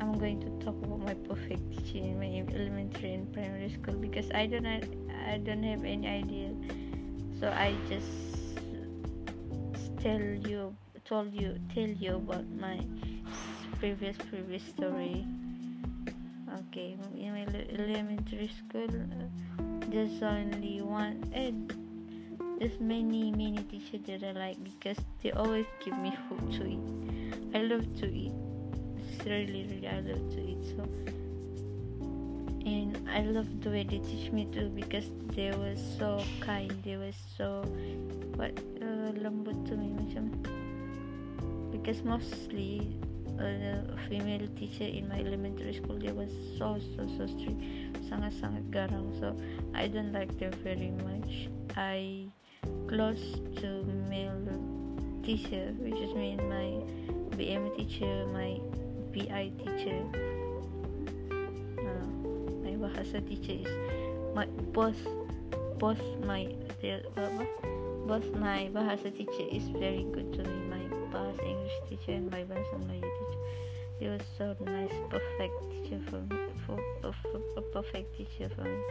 I'm 0.00 0.16
going 0.16 0.40
to 0.40 0.50
talk 0.64 0.76
about 0.82 1.00
my 1.04 1.14
perfect 1.28 1.60
teacher 1.74 2.06
in 2.06 2.16
my 2.18 2.30
elementary 2.54 3.14
and 3.14 3.26
primary 3.32 3.68
school 3.68 3.94
because 3.98 4.30
I 4.32 4.46
don't 4.46 4.66
I 4.66 5.36
don't 5.38 5.62
have 5.62 5.84
any 5.84 6.08
idea. 6.08 6.56
So 7.40 7.48
I 7.48 7.74
just 7.88 8.06
tell 10.02 10.20
you 10.20 10.76
told 11.04 11.32
you 11.32 11.58
tell 11.74 11.88
you 11.88 12.16
about 12.16 12.44
my 12.60 12.78
previous 13.78 14.16
previous 14.28 14.62
story. 14.64 15.24
Okay, 16.68 16.96
in 17.16 17.32
my 17.32 17.46
elementary 17.78 18.50
school, 18.60 18.92
there's 19.88 20.22
only 20.22 20.82
one 20.82 21.24
and 21.32 21.72
there's 22.58 22.78
many 22.78 23.30
many 23.30 23.64
teachers 23.70 24.04
that 24.06 24.22
I 24.22 24.32
like 24.32 24.62
because 24.62 24.98
they 25.22 25.32
always 25.32 25.66
give 25.84 25.96
me 25.98 26.12
food 26.28 26.52
to 26.60 26.66
eat. 26.66 27.54
I 27.54 27.62
love 27.62 27.86
to 28.00 28.06
eat 28.06 28.32
it's 29.20 29.26
really 29.26 29.66
really 29.70 29.88
I 29.88 30.00
love 30.00 30.30
to 30.34 30.40
eat 30.40 30.64
so 30.76 30.84
and 32.66 33.08
I 33.08 33.22
love 33.22 33.48
the 33.62 33.70
way 33.70 33.84
they 33.84 33.98
teach 33.98 34.30
me 34.32 34.46
too 34.52 34.68
because 34.68 35.08
they 35.34 35.50
were 35.52 35.76
so 35.98 36.22
kind 36.40 36.72
they 36.84 36.96
were 36.96 37.14
so 37.36 37.62
what 38.36 38.52
uh, 38.82 39.12
lembut 39.16 39.56
to 39.68 39.76
me 39.76 39.92
macam 39.96 40.28
because 41.72 42.02
mostly 42.04 42.96
uh, 43.40 43.42
the 43.42 43.96
female 44.08 44.46
teacher 44.58 44.84
in 44.84 45.08
my 45.08 45.18
elementary 45.18 45.72
school 45.72 45.96
they 45.96 46.12
were 46.12 46.28
so 46.58 46.76
so 46.96 47.08
so 47.16 47.24
strict 47.26 47.56
sangat 48.10 48.34
sangat 48.36 48.64
garang. 48.68 49.08
So 49.16 49.32
I 49.72 49.88
don't 49.88 50.12
like 50.12 50.34
them 50.36 50.52
very 50.60 50.92
much. 51.06 51.48
I 51.78 52.28
close 52.90 53.40
to 53.64 53.86
male 54.10 54.44
teacher 55.24 55.72
which 55.80 55.96
is 55.96 56.12
mean 56.12 56.42
my 56.50 56.82
BM 57.38 57.72
teacher 57.78 58.28
my 58.34 58.60
PI 59.14 59.54
teacher 59.56 60.04
bahasa 62.90 63.22
teacher 63.22 63.62
is 63.62 63.72
my 64.34 64.46
both 64.74 64.98
both 65.78 66.02
my 66.26 66.50
apa 66.82 67.46
both 68.10 68.26
my 68.34 68.66
bahasa 68.74 69.14
teacher 69.14 69.46
is 69.46 69.62
very 69.78 70.02
good 70.10 70.26
to 70.34 70.42
me 70.42 70.58
my 70.66 70.82
bahasa 71.14 71.40
English 71.46 71.78
teacher 71.86 72.18
and 72.18 72.26
my 72.34 72.42
bahasa 72.50 72.74
Melayu 72.82 73.06
teacher 73.06 73.40
they 74.02 74.08
were 74.10 74.26
so 74.34 74.56
nice 74.66 74.92
perfect 75.06 75.54
teacher 75.70 76.00
for 76.10 76.20
me 76.26 76.50
for, 76.66 76.78
for, 77.00 77.38
for 77.54 77.62
perfect 77.70 78.10
teacher 78.18 78.50
for 78.58 78.66
me 78.66 78.82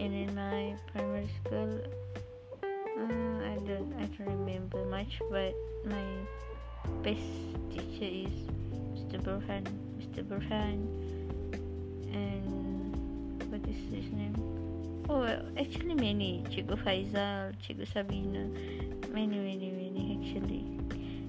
and 0.00 0.12
in 0.16 0.30
my 0.34 0.72
primary 0.92 1.28
school 1.44 1.82
uh, 2.64 3.36
I 3.44 3.54
don't 3.68 3.92
I 4.00 4.08
don't 4.16 4.32
remember 4.40 4.84
much 4.88 5.20
but 5.28 5.52
my 5.84 6.08
best 7.04 7.28
teacher 7.68 8.08
is 8.08 8.34
Mr. 8.96 9.22
Burhan, 9.22 9.64
Mr. 10.00 10.24
Burhan, 10.24 10.82
and 12.10 12.65
what 13.56 13.68
is 13.70 14.04
his 14.04 14.12
name? 14.12 14.36
Oh, 15.08 15.24
actually 15.56 15.94
many. 15.94 16.44
Cikgu 16.50 16.76
Faizal, 16.84 17.54
Cikgu 17.64 17.90
Sabina, 17.90 18.44
many, 19.12 19.38
many, 19.38 19.70
many 19.70 20.18
actually. 20.20 20.64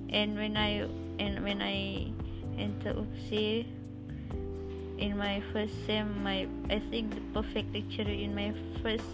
And 0.10 0.36
when 0.36 0.58
I 0.58 0.88
and 1.20 1.44
when 1.44 1.62
I 1.62 2.12
enter 2.60 2.94
UPSI 2.94 3.66
in 4.98 5.18
my 5.18 5.42
first 5.54 5.74
sem, 5.86 6.24
my 6.24 6.48
I 6.70 6.80
think 6.92 7.16
the 7.16 7.22
perfect 7.34 7.74
lecturer 7.74 8.12
in 8.12 8.36
my 8.36 8.54
first 8.84 9.08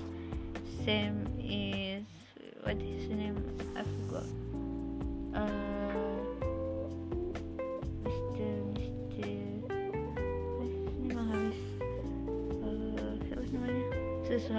sem 0.86 1.28
is 1.38 2.06
what 2.64 2.78
is 2.78 3.04
his 3.04 3.10
name? 3.10 3.38
I 3.76 3.84
forgot. 3.84 4.26
Uh, 5.36 5.73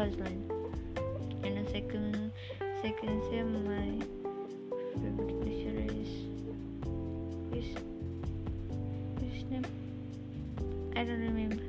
husband. 0.05 0.53
In 1.45 1.57
a 1.57 1.65
second 1.71 2.31
second 2.83 3.23
sem 3.31 3.49
my 3.65 3.89
favorite 5.01 5.41
teacher 5.45 5.77
is 5.97 6.13
his 7.55 7.69
his 9.25 9.45
name? 9.49 9.65
I 10.95 11.05
don't 11.05 11.25
remember. 11.31 11.65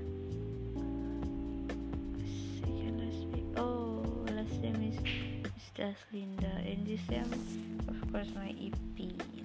Second 2.59 2.95
last 2.99 3.23
week 3.31 3.47
oh 3.55 4.03
last 4.27 4.51
sem 4.59 4.83
is 4.83 4.99
Mr. 5.47 5.95
Linda. 6.11 6.51
And 6.67 6.85
this 6.85 6.99
sem 7.07 7.31
of 7.87 8.11
course 8.11 8.27
my 8.35 8.51
EP 8.59 8.97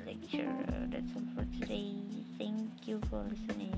lecture 0.05 0.51
that's 0.91 1.14
all 1.14 1.28
for 1.36 1.47
today. 1.61 1.95
Thank 2.38 2.88
you 2.88 3.01
for 3.09 3.22
listening 3.22 3.70